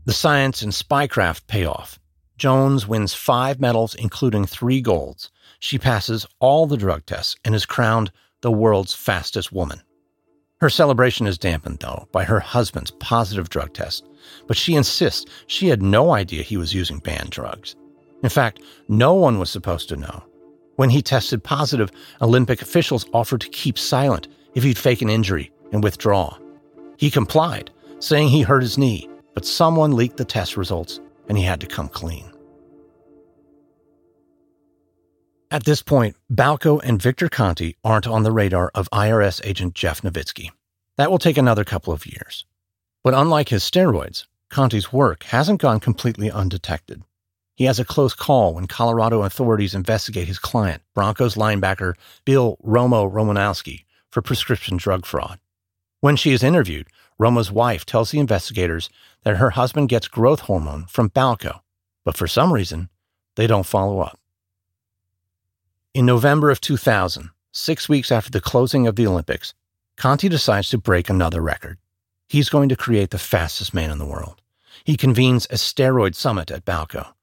The 0.05 0.13
science 0.13 0.61
and 0.63 0.71
spycraft 0.71 1.45
pay 1.47 1.65
off. 1.65 1.99
Jones 2.37 2.87
wins 2.87 3.13
five 3.13 3.59
medals, 3.59 3.93
including 3.93 4.47
three 4.47 4.81
golds. 4.81 5.29
She 5.59 5.77
passes 5.77 6.25
all 6.39 6.65
the 6.65 6.77
drug 6.77 7.05
tests 7.05 7.35
and 7.45 7.53
is 7.53 7.67
crowned 7.67 8.11
the 8.41 8.51
world's 8.51 8.95
fastest 8.95 9.51
woman. 9.51 9.81
Her 10.59 10.69
celebration 10.69 11.27
is 11.27 11.37
dampened, 11.37 11.79
though, 11.81 12.07
by 12.11 12.23
her 12.23 12.39
husband's 12.39 12.91
positive 12.91 13.49
drug 13.49 13.73
test, 13.73 14.07
but 14.47 14.57
she 14.57 14.75
insists 14.75 15.29
she 15.45 15.67
had 15.67 15.83
no 15.83 16.13
idea 16.13 16.41
he 16.41 16.57
was 16.57 16.73
using 16.73 16.97
banned 16.97 17.29
drugs. 17.29 17.75
In 18.23 18.29
fact, 18.29 18.61
no 18.87 19.13
one 19.13 19.37
was 19.37 19.51
supposed 19.51 19.89
to 19.89 19.95
know. 19.95 20.23
When 20.81 20.89
he 20.89 21.03
tested 21.03 21.43
positive, 21.43 21.91
Olympic 22.23 22.63
officials 22.63 23.05
offered 23.13 23.41
to 23.41 23.49
keep 23.49 23.77
silent 23.77 24.27
if 24.55 24.63
he'd 24.63 24.79
fake 24.79 25.03
an 25.03 25.11
injury 25.11 25.51
and 25.71 25.83
withdraw. 25.83 26.35
He 26.97 27.11
complied, 27.11 27.69
saying 27.99 28.29
he 28.29 28.41
hurt 28.41 28.63
his 28.63 28.79
knee, 28.79 29.07
but 29.35 29.45
someone 29.45 29.91
leaked 29.91 30.17
the 30.17 30.25
test 30.25 30.57
results 30.57 30.99
and 31.29 31.37
he 31.37 31.43
had 31.43 31.61
to 31.61 31.67
come 31.67 31.87
clean. 31.87 32.33
At 35.51 35.65
this 35.65 35.83
point, 35.83 36.15
Balco 36.33 36.81
and 36.83 36.99
Victor 36.99 37.29
Conte 37.29 37.75
aren't 37.83 38.07
on 38.07 38.23
the 38.23 38.31
radar 38.31 38.71
of 38.73 38.89
IRS 38.89 39.39
agent 39.43 39.75
Jeff 39.75 40.01
Novitzky. 40.01 40.49
That 40.97 41.11
will 41.11 41.19
take 41.19 41.37
another 41.37 41.63
couple 41.63 41.93
of 41.93 42.07
years. 42.07 42.43
But 43.03 43.13
unlike 43.13 43.49
his 43.49 43.63
steroids, 43.63 44.25
Conte's 44.49 44.91
work 44.91 45.25
hasn't 45.25 45.61
gone 45.61 45.79
completely 45.79 46.31
undetected. 46.31 47.03
He 47.61 47.65
has 47.65 47.79
a 47.79 47.85
close 47.85 48.15
call 48.15 48.55
when 48.55 48.65
Colorado 48.65 49.21
authorities 49.21 49.75
investigate 49.75 50.27
his 50.27 50.39
client, 50.39 50.81
Broncos 50.95 51.35
linebacker 51.35 51.93
Bill 52.25 52.57
Romo 52.65 53.07
Romanowski, 53.07 53.83
for 54.09 54.23
prescription 54.23 54.77
drug 54.77 55.05
fraud. 55.05 55.39
When 55.99 56.15
she 56.15 56.31
is 56.31 56.41
interviewed, 56.41 56.87
Romo's 57.19 57.51
wife 57.51 57.85
tells 57.85 58.09
the 58.09 58.17
investigators 58.17 58.89
that 59.25 59.37
her 59.37 59.51
husband 59.51 59.89
gets 59.89 60.07
growth 60.07 60.39
hormone 60.39 60.87
from 60.87 61.11
Balco, 61.11 61.59
but 62.03 62.17
for 62.17 62.25
some 62.25 62.51
reason, 62.51 62.89
they 63.35 63.45
don't 63.45 63.67
follow 63.67 63.99
up. 63.99 64.19
In 65.93 66.07
November 66.07 66.49
of 66.49 66.61
2000, 66.61 67.29
six 67.51 67.87
weeks 67.87 68.11
after 68.11 68.31
the 68.31 68.41
closing 68.41 68.87
of 68.87 68.95
the 68.95 69.05
Olympics, 69.05 69.53
Conte 69.97 70.27
decides 70.27 70.69
to 70.69 70.79
break 70.79 71.11
another 71.11 71.41
record. 71.41 71.77
He's 72.27 72.49
going 72.49 72.69
to 72.69 72.75
create 72.75 73.11
the 73.11 73.19
fastest 73.19 73.71
man 73.71 73.91
in 73.91 73.99
the 73.99 74.07
world. 74.07 74.41
He 74.83 74.97
convenes 74.97 75.45
a 75.51 75.57
steroid 75.57 76.15
summit 76.15 76.49
at 76.49 76.65
Balco. 76.65 77.13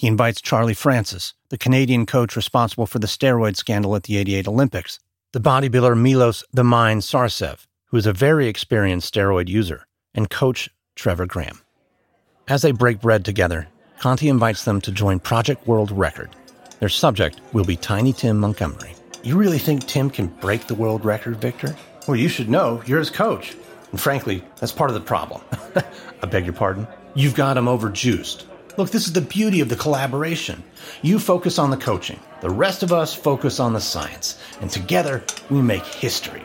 He 0.00 0.06
invites 0.06 0.40
Charlie 0.40 0.72
Francis, 0.72 1.34
the 1.50 1.58
Canadian 1.58 2.06
coach 2.06 2.34
responsible 2.34 2.86
for 2.86 2.98
the 2.98 3.06
steroid 3.06 3.56
scandal 3.56 3.94
at 3.94 4.04
the 4.04 4.16
88 4.16 4.48
Olympics, 4.48 4.98
the 5.32 5.42
bodybuilder 5.42 5.94
Milos 5.94 6.42
the 6.54 6.64
Mind 6.64 7.02
Sarcev, 7.02 7.66
who 7.88 7.98
is 7.98 8.06
a 8.06 8.12
very 8.14 8.46
experienced 8.48 9.12
steroid 9.12 9.50
user, 9.50 9.86
and 10.14 10.30
coach 10.30 10.70
Trevor 10.96 11.26
Graham. 11.26 11.60
As 12.48 12.62
they 12.62 12.72
break 12.72 13.02
bread 13.02 13.26
together, 13.26 13.68
Conte 13.98 14.26
invites 14.26 14.64
them 14.64 14.80
to 14.80 14.90
join 14.90 15.20
Project 15.20 15.66
World 15.66 15.90
Record. 15.90 16.30
Their 16.78 16.88
subject 16.88 17.42
will 17.52 17.66
be 17.66 17.76
Tiny 17.76 18.14
Tim 18.14 18.38
Montgomery. 18.38 18.94
You 19.22 19.36
really 19.36 19.58
think 19.58 19.86
Tim 19.86 20.08
can 20.08 20.28
break 20.28 20.66
the 20.66 20.74
world 20.74 21.04
record, 21.04 21.36
Victor? 21.42 21.76
Well, 22.08 22.16
you 22.16 22.30
should 22.30 22.48
know. 22.48 22.82
You're 22.86 23.00
his 23.00 23.10
coach. 23.10 23.54
And 23.90 24.00
frankly, 24.00 24.42
that's 24.60 24.72
part 24.72 24.88
of 24.88 24.94
the 24.94 25.02
problem. 25.02 25.42
I 26.22 26.26
beg 26.26 26.46
your 26.46 26.54
pardon? 26.54 26.88
You've 27.14 27.34
got 27.34 27.58
him 27.58 27.66
overjuiced. 27.66 28.46
Look, 28.76 28.90
this 28.90 29.06
is 29.06 29.12
the 29.12 29.20
beauty 29.20 29.60
of 29.60 29.68
the 29.68 29.76
collaboration. 29.76 30.62
You 31.02 31.18
focus 31.18 31.58
on 31.58 31.70
the 31.70 31.76
coaching, 31.76 32.20
the 32.40 32.50
rest 32.50 32.82
of 32.82 32.92
us 32.92 33.14
focus 33.14 33.58
on 33.58 33.72
the 33.72 33.80
science, 33.80 34.38
and 34.60 34.70
together 34.70 35.24
we 35.50 35.60
make 35.60 35.84
history. 35.84 36.42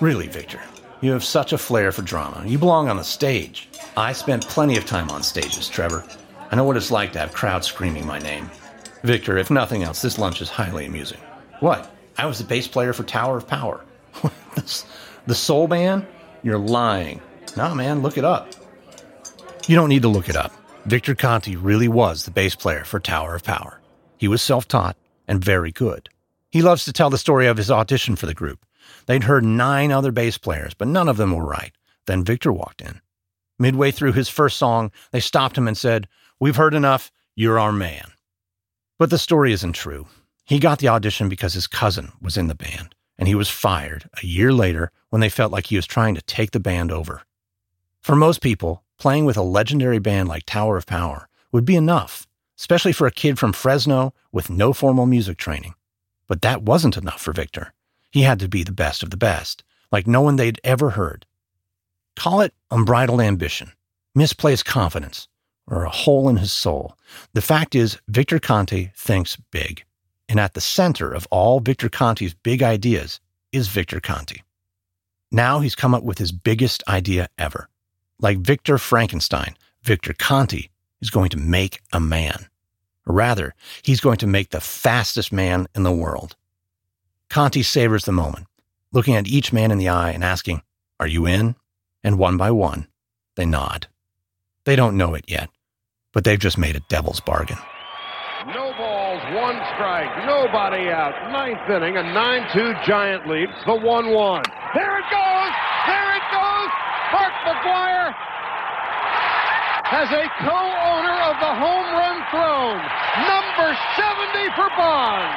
Really, 0.00 0.26
Victor, 0.26 0.60
you 1.00 1.12
have 1.12 1.24
such 1.24 1.52
a 1.52 1.58
flair 1.58 1.92
for 1.92 2.02
drama. 2.02 2.42
You 2.46 2.58
belong 2.58 2.88
on 2.88 2.96
the 2.96 3.04
stage. 3.04 3.68
I 3.96 4.12
spent 4.12 4.48
plenty 4.48 4.76
of 4.76 4.86
time 4.86 5.10
on 5.10 5.22
stages, 5.22 5.68
Trevor. 5.68 6.04
I 6.50 6.56
know 6.56 6.64
what 6.64 6.76
it's 6.76 6.90
like 6.90 7.12
to 7.12 7.20
have 7.20 7.32
crowds 7.32 7.66
screaming 7.66 8.06
my 8.06 8.18
name. 8.18 8.50
Victor, 9.04 9.38
if 9.38 9.50
nothing 9.50 9.84
else, 9.84 10.02
this 10.02 10.18
lunch 10.18 10.42
is 10.42 10.48
highly 10.48 10.86
amusing. 10.86 11.20
What? 11.60 11.94
I 12.16 12.26
was 12.26 12.38
the 12.38 12.44
bass 12.44 12.66
player 12.66 12.92
for 12.92 13.04
Tower 13.04 13.36
of 13.36 13.46
Power. 13.46 13.84
the 15.26 15.34
Soul 15.34 15.68
Band? 15.68 16.06
You're 16.42 16.58
lying. 16.58 17.20
Nah, 17.56 17.74
man, 17.74 18.02
look 18.02 18.18
it 18.18 18.24
up. 18.24 18.48
You 19.68 19.76
don't 19.76 19.88
need 19.88 20.02
to 20.02 20.08
look 20.08 20.28
it 20.28 20.36
up. 20.36 20.52
Victor 20.88 21.14
Conte 21.14 21.54
really 21.54 21.86
was 21.86 22.24
the 22.24 22.30
bass 22.30 22.54
player 22.54 22.82
for 22.82 22.98
Tower 22.98 23.34
of 23.34 23.44
Power. 23.44 23.82
He 24.16 24.26
was 24.26 24.40
self 24.40 24.66
taught 24.66 24.96
and 25.26 25.44
very 25.44 25.70
good. 25.70 26.08
He 26.50 26.62
loves 26.62 26.86
to 26.86 26.94
tell 26.94 27.10
the 27.10 27.18
story 27.18 27.46
of 27.46 27.58
his 27.58 27.70
audition 27.70 28.16
for 28.16 28.24
the 28.24 28.32
group. 28.32 28.64
They'd 29.04 29.24
heard 29.24 29.44
nine 29.44 29.92
other 29.92 30.12
bass 30.12 30.38
players, 30.38 30.72
but 30.72 30.88
none 30.88 31.06
of 31.06 31.18
them 31.18 31.34
were 31.34 31.44
right. 31.44 31.72
Then 32.06 32.24
Victor 32.24 32.50
walked 32.50 32.80
in. 32.80 33.02
Midway 33.58 33.90
through 33.90 34.14
his 34.14 34.30
first 34.30 34.56
song, 34.56 34.90
they 35.12 35.20
stopped 35.20 35.58
him 35.58 35.68
and 35.68 35.76
said, 35.76 36.08
We've 36.40 36.56
heard 36.56 36.72
enough. 36.72 37.12
You're 37.36 37.58
our 37.58 37.70
man. 37.70 38.12
But 38.98 39.10
the 39.10 39.18
story 39.18 39.52
isn't 39.52 39.74
true. 39.74 40.06
He 40.46 40.58
got 40.58 40.78
the 40.78 40.88
audition 40.88 41.28
because 41.28 41.52
his 41.52 41.66
cousin 41.66 42.12
was 42.22 42.38
in 42.38 42.46
the 42.46 42.54
band, 42.54 42.94
and 43.18 43.28
he 43.28 43.34
was 43.34 43.50
fired 43.50 44.08
a 44.22 44.26
year 44.26 44.54
later 44.54 44.90
when 45.10 45.20
they 45.20 45.28
felt 45.28 45.52
like 45.52 45.66
he 45.66 45.76
was 45.76 45.86
trying 45.86 46.14
to 46.14 46.22
take 46.22 46.52
the 46.52 46.60
band 46.60 46.90
over. 46.90 47.24
For 48.00 48.16
most 48.16 48.40
people, 48.40 48.84
playing 48.98 49.24
with 49.24 49.36
a 49.36 49.42
legendary 49.42 49.98
band 49.98 50.28
like 50.28 50.44
Tower 50.44 50.76
of 50.76 50.86
Power 50.86 51.28
would 51.52 51.64
be 51.64 51.76
enough, 51.76 52.26
especially 52.58 52.92
for 52.92 53.06
a 53.06 53.12
kid 53.12 53.38
from 53.38 53.52
Fresno 53.52 54.12
with 54.32 54.50
no 54.50 54.72
formal 54.72 55.06
music 55.06 55.38
training. 55.38 55.74
But 56.26 56.42
that 56.42 56.62
wasn't 56.62 56.96
enough 56.96 57.20
for 57.20 57.32
Victor. 57.32 57.72
He 58.10 58.22
had 58.22 58.40
to 58.40 58.48
be 58.48 58.62
the 58.62 58.72
best 58.72 59.02
of 59.02 59.10
the 59.10 59.16
best, 59.16 59.64
like 59.92 60.06
no 60.06 60.20
one 60.20 60.36
they'd 60.36 60.60
ever 60.64 60.90
heard. 60.90 61.26
Call 62.16 62.40
it 62.40 62.52
unbridled 62.70 63.20
ambition, 63.20 63.72
misplaced 64.14 64.64
confidence, 64.64 65.28
or 65.66 65.84
a 65.84 65.90
hole 65.90 66.28
in 66.28 66.36
his 66.36 66.52
soul. 66.52 66.96
The 67.34 67.42
fact 67.42 67.74
is, 67.74 67.98
Victor 68.08 68.38
Conte 68.38 68.90
thinks 68.96 69.36
big. 69.50 69.84
And 70.28 70.38
at 70.38 70.54
the 70.54 70.60
center 70.60 71.12
of 71.12 71.26
all 71.30 71.60
Victor 71.60 71.88
Conte's 71.88 72.34
big 72.34 72.62
ideas 72.62 73.20
is 73.52 73.68
Victor 73.68 74.00
Conte. 74.00 74.42
Now 75.30 75.60
he's 75.60 75.74
come 75.74 75.94
up 75.94 76.02
with 76.02 76.18
his 76.18 76.32
biggest 76.32 76.82
idea 76.88 77.28
ever. 77.38 77.68
Like 78.20 78.38
Victor 78.38 78.78
Frankenstein, 78.78 79.56
Victor 79.82 80.12
Conte 80.12 80.68
is 81.00 81.10
going 81.10 81.30
to 81.30 81.36
make 81.36 81.80
a 81.92 82.00
man. 82.00 82.48
Rather, 83.06 83.54
he's 83.82 84.00
going 84.00 84.18
to 84.18 84.26
make 84.26 84.50
the 84.50 84.60
fastest 84.60 85.32
man 85.32 85.66
in 85.74 85.84
the 85.84 85.92
world. 85.92 86.36
Conte 87.30 87.62
savors 87.62 88.04
the 88.04 88.12
moment, 88.12 88.46
looking 88.92 89.14
at 89.14 89.28
each 89.28 89.52
man 89.52 89.70
in 89.70 89.78
the 89.78 89.88
eye 89.88 90.10
and 90.10 90.24
asking, 90.24 90.62
Are 90.98 91.06
you 91.06 91.26
in? 91.26 91.54
And 92.02 92.18
one 92.18 92.36
by 92.36 92.50
one, 92.50 92.88
they 93.36 93.46
nod. 93.46 93.86
They 94.64 94.76
don't 94.76 94.96
know 94.96 95.14
it 95.14 95.24
yet, 95.28 95.48
but 96.12 96.24
they've 96.24 96.38
just 96.38 96.58
made 96.58 96.76
a 96.76 96.80
devil's 96.88 97.20
bargain. 97.20 97.58
No 98.46 98.72
balls, 98.78 99.22
one 99.34 99.56
strike, 99.74 100.26
nobody 100.26 100.90
out. 100.90 101.14
Ninth 101.32 101.70
inning, 101.70 101.96
a 101.96 102.02
9-2 102.02 102.86
giant 102.86 103.28
lead. 103.28 103.48
The 103.66 103.72
1-1. 103.72 104.44
There 104.74 104.98
it 104.98 105.04
goes! 105.10 105.52
There 105.86 106.16
it 106.16 106.17
goes! 107.10 107.20
Mark 107.20 107.32
McGwire 107.44 108.14
has 109.84 110.10
a 110.10 110.28
co-owner 110.44 111.18
of 111.22 111.36
the 111.40 111.54
home 111.56 111.88
run 111.96 112.20
throne. 112.30 112.82
Number 113.26 113.76
70 113.96 114.54
for 114.54 114.68
Bonds. 114.76 115.34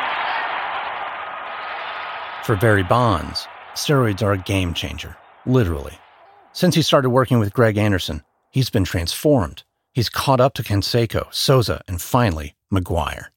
For 2.45 2.55
Barry 2.55 2.83
Bonds, 2.83 3.47
steroids 3.75 4.21
are 4.21 4.33
a 4.33 4.37
game 4.37 4.73
changer, 4.73 5.15
literally. 5.45 5.97
Since 6.53 6.75
he 6.75 6.81
started 6.81 7.11
working 7.11 7.39
with 7.39 7.53
Greg 7.53 7.77
Anderson, 7.77 8.23
he's 8.49 8.69
been 8.69 8.83
transformed. 8.83 9.63
He's 9.93 10.09
caught 10.09 10.41
up 10.41 10.53
to 10.55 10.63
Canseco, 10.63 11.33
Sosa, 11.33 11.81
and 11.87 12.01
finally, 12.01 12.55
McGwire. 12.73 13.27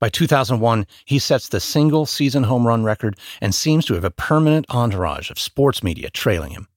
By 0.00 0.08
2001, 0.08 0.86
he 1.04 1.18
sets 1.18 1.48
the 1.48 1.60
single 1.60 2.04
season 2.06 2.44
home 2.44 2.66
run 2.66 2.84
record 2.84 3.16
and 3.40 3.54
seems 3.54 3.86
to 3.86 3.94
have 3.94 4.04
a 4.04 4.10
permanent 4.10 4.66
entourage 4.68 5.30
of 5.30 5.38
sports 5.38 5.82
media 5.82 6.10
trailing 6.10 6.50
him. 6.50 6.68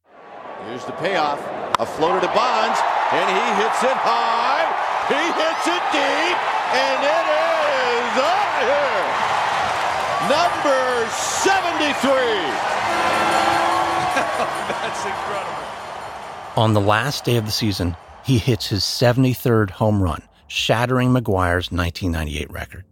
Here's 0.78 0.86
the 0.86 1.02
payoff. 1.02 1.42
A 1.80 1.86
floater 1.88 2.22
to 2.22 2.28
Bonds, 2.28 2.80
and 3.12 3.28
he 3.34 3.46
hits 3.64 3.82
it 3.82 3.98
high. 3.98 4.62
He 5.10 5.18
hits 5.34 5.66
it 5.66 5.82
deep, 5.90 6.38
and 6.70 7.02
it 7.02 7.26
is 7.34 8.14
of 8.22 8.46
here. 8.62 9.10
Number 10.30 11.10
73. 11.10 12.14
That's 14.70 15.02
incredible. 15.04 15.66
On 16.58 16.74
the 16.74 16.82
last 16.82 17.26
day 17.26 17.38
of 17.38 17.48
the 17.48 17.52
season, 17.52 17.98
he 18.24 18.38
hits 18.38 18.68
his 18.68 18.84
73rd 18.84 19.72
home 19.72 20.04
run, 20.04 20.22
shattering 20.46 21.10
McGwire's 21.10 21.72
1998 21.72 22.52
record. 22.52 22.86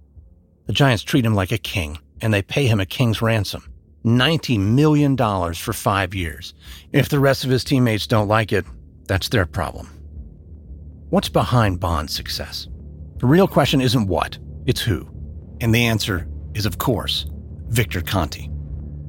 The 0.66 0.74
Giants 0.74 1.04
treat 1.04 1.24
him 1.24 1.36
like 1.36 1.52
a 1.52 1.60
king, 1.60 2.00
and 2.20 2.34
they 2.34 2.42
pay 2.42 2.66
him 2.66 2.80
a 2.80 2.88
king's 2.88 3.22
ransom 3.22 3.75
$90 4.06 4.60
million 4.60 5.18
for 5.18 5.74
five 5.74 6.14
years. 6.14 6.54
If 6.94 7.10
the 7.10 7.20
rest 7.20 7.44
of 7.44 7.50
his 7.50 7.64
teammates 7.64 8.08
don't 8.08 8.28
like 8.28 8.54
it, 8.54 8.66
that's 9.08 9.30
their 9.30 9.46
problem. 9.46 9.90
What's 11.10 11.30
behind 11.30 11.80
Bond's 11.80 12.14
success? 12.14 12.68
The 13.18 13.26
real 13.26 13.48
question 13.48 13.82
isn't 13.82 14.08
what, 14.08 14.38
it's 14.66 14.82
who. 14.82 15.08
And 15.62 15.74
the 15.74 15.86
answer 15.86 16.28
is, 16.54 16.66
of 16.66 16.78
course, 16.78 17.26
Victor 17.68 18.02
Conte. 18.02 18.50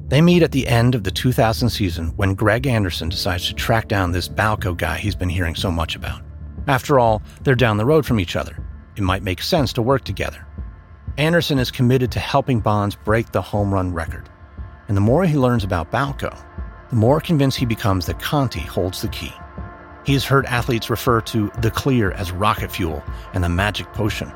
They 0.07 0.21
meet 0.21 0.41
at 0.41 0.51
the 0.51 0.67
end 0.67 0.95
of 0.95 1.03
the 1.03 1.11
2000 1.11 1.69
season 1.69 2.07
when 2.15 2.33
Greg 2.33 2.65
Anderson 2.65 3.09
decides 3.09 3.47
to 3.47 3.53
track 3.53 3.89
down 3.89 4.11
this 4.11 4.29
Balco 4.29 4.75
guy 4.75 4.97
he's 4.97 5.15
been 5.15 5.29
hearing 5.29 5.55
so 5.55 5.69
much 5.69 5.95
about. 5.95 6.21
After 6.67 6.97
all, 6.99 7.21
they're 7.41 7.55
down 7.55 7.77
the 7.77 7.85
road 7.85 8.05
from 8.05 8.19
each 8.19 8.35
other. 8.35 8.57
It 8.95 9.03
might 9.03 9.23
make 9.23 9.41
sense 9.41 9.73
to 9.73 9.81
work 9.81 10.05
together. 10.05 10.47
Anderson 11.17 11.59
is 11.59 11.71
committed 11.71 12.11
to 12.13 12.19
helping 12.19 12.61
Bonds 12.61 12.95
break 12.95 13.31
the 13.31 13.41
home 13.41 13.73
run 13.73 13.93
record. 13.93 14.29
And 14.87 14.95
the 14.95 15.01
more 15.01 15.25
he 15.25 15.37
learns 15.37 15.63
about 15.63 15.91
Balco, 15.91 16.35
the 16.89 16.95
more 16.95 17.19
convinced 17.19 17.57
he 17.57 17.65
becomes 17.65 18.05
that 18.05 18.21
Conte 18.21 18.59
holds 18.59 19.01
the 19.01 19.09
key. 19.09 19.33
He 20.05 20.13
has 20.13 20.23
heard 20.23 20.45
athletes 20.45 20.89
refer 20.89 21.19
to 21.21 21.51
the 21.61 21.71
clear 21.71 22.11
as 22.11 22.31
rocket 22.31 22.71
fuel 22.71 23.03
and 23.33 23.43
the 23.43 23.49
magic 23.49 23.91
potion. 23.93 24.31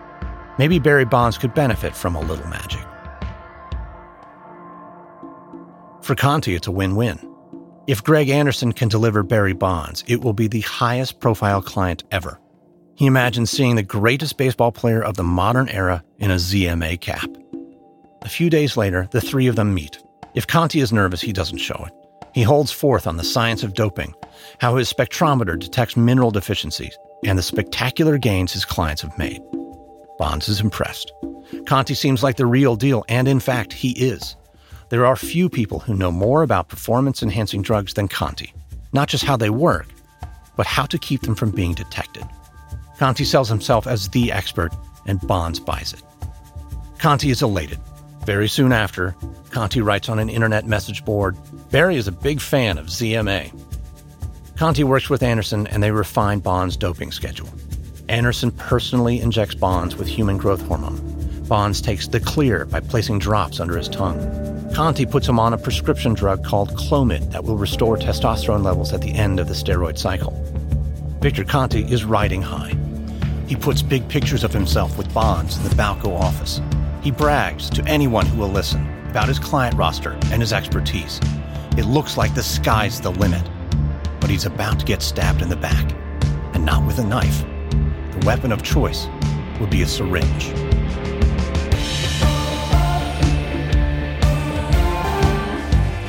Maybe 0.58 0.80
Barry 0.80 1.06
Bonds 1.06 1.38
could 1.38 1.54
benefit 1.54 1.96
from 1.96 2.16
a 2.16 2.22
little 2.22 2.48
magic. 2.48 2.82
For 6.02 6.16
Conte, 6.16 6.54
it's 6.54 6.68
a 6.68 6.72
win 6.72 6.96
win. 6.96 7.20
If 7.88 8.04
Greg 8.04 8.30
Anderson 8.30 8.74
can 8.74 8.90
deliver 8.90 9.24
Barry 9.24 9.54
Bonds, 9.54 10.04
it 10.08 10.22
will 10.22 10.34
be 10.34 10.48
the 10.48 10.62
highest 10.62 11.20
profile 11.20 11.62
client 11.62 12.04
ever. 12.12 12.40
He 12.96 13.06
imagines 13.06 13.50
seeing 13.50 13.76
the 13.76 13.84
greatest 13.84 14.38
baseball 14.38 14.72
player 14.72 15.02
of 15.02 15.16
the 15.16 15.24
modern 15.24 15.70
era 15.70 16.04
in 16.20 16.32
a 16.32 16.36
ZMA 16.36 17.00
cap. 17.00 17.30
A 18.22 18.30
few 18.30 18.50
days 18.50 18.78
later, 18.78 19.08
the 19.12 19.22
three 19.22 19.48
of 19.48 19.56
them 19.56 19.74
meet. 19.74 19.98
If 20.34 20.48
Conte 20.48 20.76
is 20.76 20.94
nervous, 20.94 21.22
he 21.22 21.34
doesn't 21.34 21.58
show 21.58 21.86
it. 21.86 21.94
He 22.34 22.44
holds 22.44 22.72
forth 22.72 23.08
on 23.08 23.17
the 23.17 23.24
science 23.24 23.63
of 23.63 23.74
doping, 23.74 24.14
how 24.60 24.78
his 24.78 24.91
spectrometer 24.91 25.60
detects 25.60 25.97
mineral 25.97 26.32
deficiencies, 26.32 26.97
and 27.26 27.38
the 27.38 27.43
spectacular 27.43 28.18
gains 28.18 28.53
his 28.53 28.64
clients 28.64 29.01
have 29.01 29.18
made. 29.18 29.41
Bonds 30.18 30.47
is 30.47 30.62
impressed. 30.62 31.12
Conte 31.66 31.93
seems 31.93 32.24
like 32.24 32.38
the 32.38 32.45
real 32.45 32.78
deal, 32.78 33.03
and 33.10 33.28
in 33.28 33.41
fact, 33.41 33.74
he 33.74 33.91
is. 33.91 34.38
There 34.89 35.05
are 35.05 35.16
few 35.18 35.49
people 35.49 35.80
who 35.80 35.95
know 35.95 36.12
more 36.12 36.43
about 36.43 36.70
performance 36.70 37.22
enhancing 37.22 37.62
drugs 37.62 37.93
than 37.93 38.08
Conte. 38.08 38.53
Not 38.93 39.10
just 39.10 39.26
how 39.26 39.36
they 39.36 39.49
work, 39.49 39.88
but 40.55 40.66
how 40.66 40.86
to 40.86 40.97
keep 40.97 41.22
them 41.22 41.36
from 41.36 41.51
being 41.51 41.74
detected. 41.74 42.24
Conte 42.97 43.24
sells 43.24 43.49
himself 43.49 43.88
as 43.88 44.10
the 44.10 44.32
expert, 44.32 44.74
and 45.05 45.20
Bonds 45.28 45.60
buys 45.60 45.93
it. 45.93 46.03
Conte 46.99 47.30
is 47.30 47.41
elated. 47.41 47.80
Very 48.26 48.47
soon 48.47 48.72
after, 48.72 49.15
Conte 49.49 49.80
writes 49.82 50.07
on 50.07 50.19
an 50.19 50.30
internet 50.30 50.65
message 50.65 51.03
board 51.03 51.36
Barry 51.72 51.95
is 51.95 52.07
a 52.07 52.11
big 52.11 52.39
fan 52.39 52.78
of 52.78 52.86
ZMA. 52.86 53.51
Conte 54.57 54.84
works 54.84 55.09
with 55.09 55.24
Anderson 55.24 55.65
and 55.67 55.82
they 55.82 55.91
refine 55.91 56.39
Bonds' 56.39 56.78
doping 56.78 57.11
schedule. 57.11 57.49
Anderson 58.09 58.51
personally 58.51 59.19
injects 59.22 59.55
Bonds 59.55 59.95
with 59.95 60.07
human 60.07 60.38
growth 60.38 60.61
hormone. 60.67 60.99
Bonds 61.47 61.82
takes 61.82 62.07
the 62.07 62.19
clear 62.19 62.65
by 62.65 62.80
placing 62.80 63.17
drops 63.17 63.59
under 63.59 63.76
his 63.76 63.89
tongue. 63.89 64.19
Conte 64.76 65.05
puts 65.05 65.28
him 65.28 65.39
on 65.39 65.53
a 65.53 65.57
prescription 65.57 66.13
drug 66.13 66.45
called 66.45 66.76
Clomid 66.76 67.32
that 67.32 67.43
will 67.43 67.57
restore 67.57 67.97
testosterone 67.97 68.63
levels 68.63 68.93
at 68.93 69.01
the 69.01 69.13
end 69.13 69.39
of 69.39 69.47
the 69.47 69.53
steroid 69.55 69.97
cycle. 69.97 70.32
Victor 71.22 71.43
Conte 71.43 71.82
is 71.91 72.05
riding 72.05 72.41
high. 72.41 72.76
He 73.47 73.55
puts 73.55 73.82
big 73.82 74.07
pictures 74.07 74.43
of 74.43 74.53
himself 74.53 74.97
with 74.97 75.11
Bonds 75.13 75.57
in 75.57 75.63
the 75.63 75.76
Balco 75.76 76.17
office. 76.19 76.61
He 77.02 77.10
brags 77.10 77.68
to 77.72 77.84
anyone 77.86 78.28
who 78.28 78.39
will 78.39 78.49
listen 78.49 78.86
about 79.10 79.28
his 79.28 79.39
client 79.39 79.76
roster 79.76 80.20
and 80.26 80.39
his 80.39 80.54
expertise. 80.54 81.20
It 81.76 81.86
looks 81.86 82.16
like 82.16 82.36
the 82.36 82.43
sky's 82.43 83.02
the 83.02 83.10
limit. 83.10 83.41
But 84.20 84.30
he's 84.30 84.45
about 84.45 84.80
to 84.80 84.86
get 84.86 85.02
stabbed 85.02 85.41
in 85.41 85.49
the 85.49 85.56
back. 85.56 85.95
And 86.54 86.64
not 86.64 86.86
with 86.86 86.99
a 86.99 87.04
knife. 87.04 87.43
The 88.20 88.24
weapon 88.24 88.52
of 88.52 88.62
choice 88.62 89.08
would 89.60 89.72
be 89.72 89.82
a 89.82 89.88
syringe. 89.88 90.49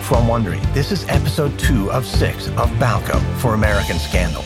From 0.05 0.27
Wondery, 0.27 0.61
this 0.75 0.93
is 0.93 1.09
episode 1.09 1.59
two 1.59 1.91
of 1.91 2.05
six 2.05 2.49
of 2.49 2.69
Balco 2.73 3.19
for 3.39 3.55
American 3.55 3.99
Scandal. 3.99 4.45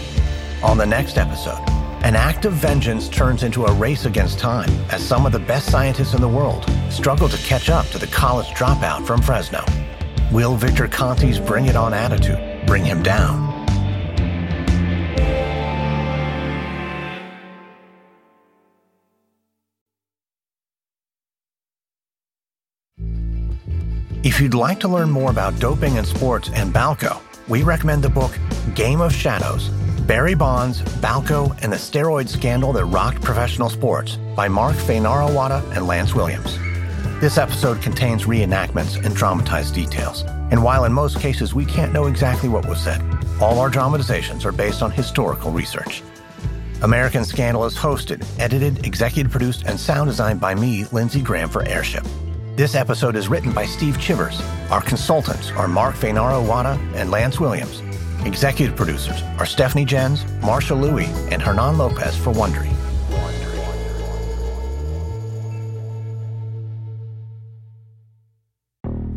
On 0.63 0.79
the 0.79 0.87
next 0.87 1.19
episode, 1.19 1.59
an 2.07 2.15
act 2.15 2.45
of 2.45 2.53
vengeance 2.53 3.09
turns 3.09 3.43
into 3.43 3.65
a 3.65 3.73
race 3.73 4.05
against 4.05 4.39
time 4.39 4.71
as 4.93 5.05
some 5.05 5.27
of 5.27 5.33
the 5.33 5.41
best 5.41 5.69
scientists 5.69 6.15
in 6.15 6.21
the 6.21 6.29
world 6.29 6.65
struggle 6.89 7.29
to 7.29 7.37
catch 7.39 7.69
up 7.69 7.85
to 7.89 7.99
the 7.99 8.07
college 8.07 8.47
dropout 8.51 9.05
from 9.05 9.21
Fresno. 9.21 9.65
Will 10.31 10.55
Victor 10.55 10.87
Conte's 10.87 11.41
bring 11.41 11.67
it 11.67 11.75
on 11.75 11.93
attitude 11.93 12.39
bring 12.65 12.85
him 12.85 13.03
down? 13.03 13.53
If 24.23 24.41
you'd 24.41 24.55
like 24.55 24.79
to 24.81 24.89
learn 24.89 25.11
more 25.11 25.33
about 25.33 25.59
doping 25.59 25.97
in 25.97 26.05
sports 26.05 26.51
and 26.55 26.73
Balco, 26.73 27.21
we 27.49 27.65
recommend 27.65 28.05
the 28.05 28.09
book 28.09 28.39
Game 28.77 29.01
of 29.01 29.13
Shadows 29.13 29.71
Barry 30.07 30.37
Bonds, 30.37 30.83
Balco, 31.01 31.59
and 31.63 31.73
the 31.73 31.77
Steroid 31.77 32.29
Scandal 32.29 32.73
That 32.73 32.85
Rocked 32.85 33.21
Professional 33.23 33.69
Sports 33.69 34.19
by 34.37 34.47
Mark 34.47 34.77
Fainaru-Wada 34.77 35.69
and 35.75 35.89
Lance 35.89 36.15
Williams. 36.15 36.57
This 37.21 37.39
episode 37.39 37.83
contains 37.83 38.23
reenactments 38.23 39.05
and 39.05 39.17
dramatized 39.17 39.75
details, 39.75 40.23
and 40.53 40.63
while 40.63 40.85
in 40.85 40.93
most 40.93 41.19
cases 41.19 41.55
we 41.55 41.65
can't 41.65 41.93
know 41.93 42.07
exactly 42.07 42.49
what 42.49 42.69
was 42.69 42.81
said, 42.81 43.03
all 43.41 43.59
our 43.59 43.69
dramatizations 43.69 44.45
are 44.45 44.53
based 44.53 44.81
on 44.81 44.93
historical 44.93 45.51
research. 45.51 46.05
American 46.83 47.25
Scandal 47.25 47.65
is 47.65 47.77
hosted, 47.77 48.25
edited, 48.39 48.87
executive 48.87 49.33
produced, 49.33 49.65
and 49.67 49.81
sound 49.81 50.09
designed 50.09 50.41
by 50.41 50.55
me, 50.55 50.85
Lindsey 50.93 51.21
Graham, 51.21 51.49
for 51.49 51.67
Airship. 51.67 52.07
This 52.55 52.77
episode 52.77 53.17
is 53.17 53.29
written 53.29 53.51
by 53.51 53.67
Steve 53.67 54.01
Chivers. 54.01 54.41
Our 54.71 54.83
consultants 54.83 55.51
are 55.51 55.67
Mark 55.67 55.97
Fainaru-Wada 55.97 56.79
and 56.95 57.11
Lance 57.11 57.41
Williams. 57.41 57.83
Executive 58.27 58.75
producers 58.75 59.23
are 59.39 59.47
Stephanie 59.47 59.85
Jens, 59.85 60.25
Marsha 60.41 60.79
Louie, 60.79 61.07
and 61.31 61.41
Hernan 61.41 61.79
Lopez 61.79 62.17
for 62.17 62.33
Wondery. 62.33 62.76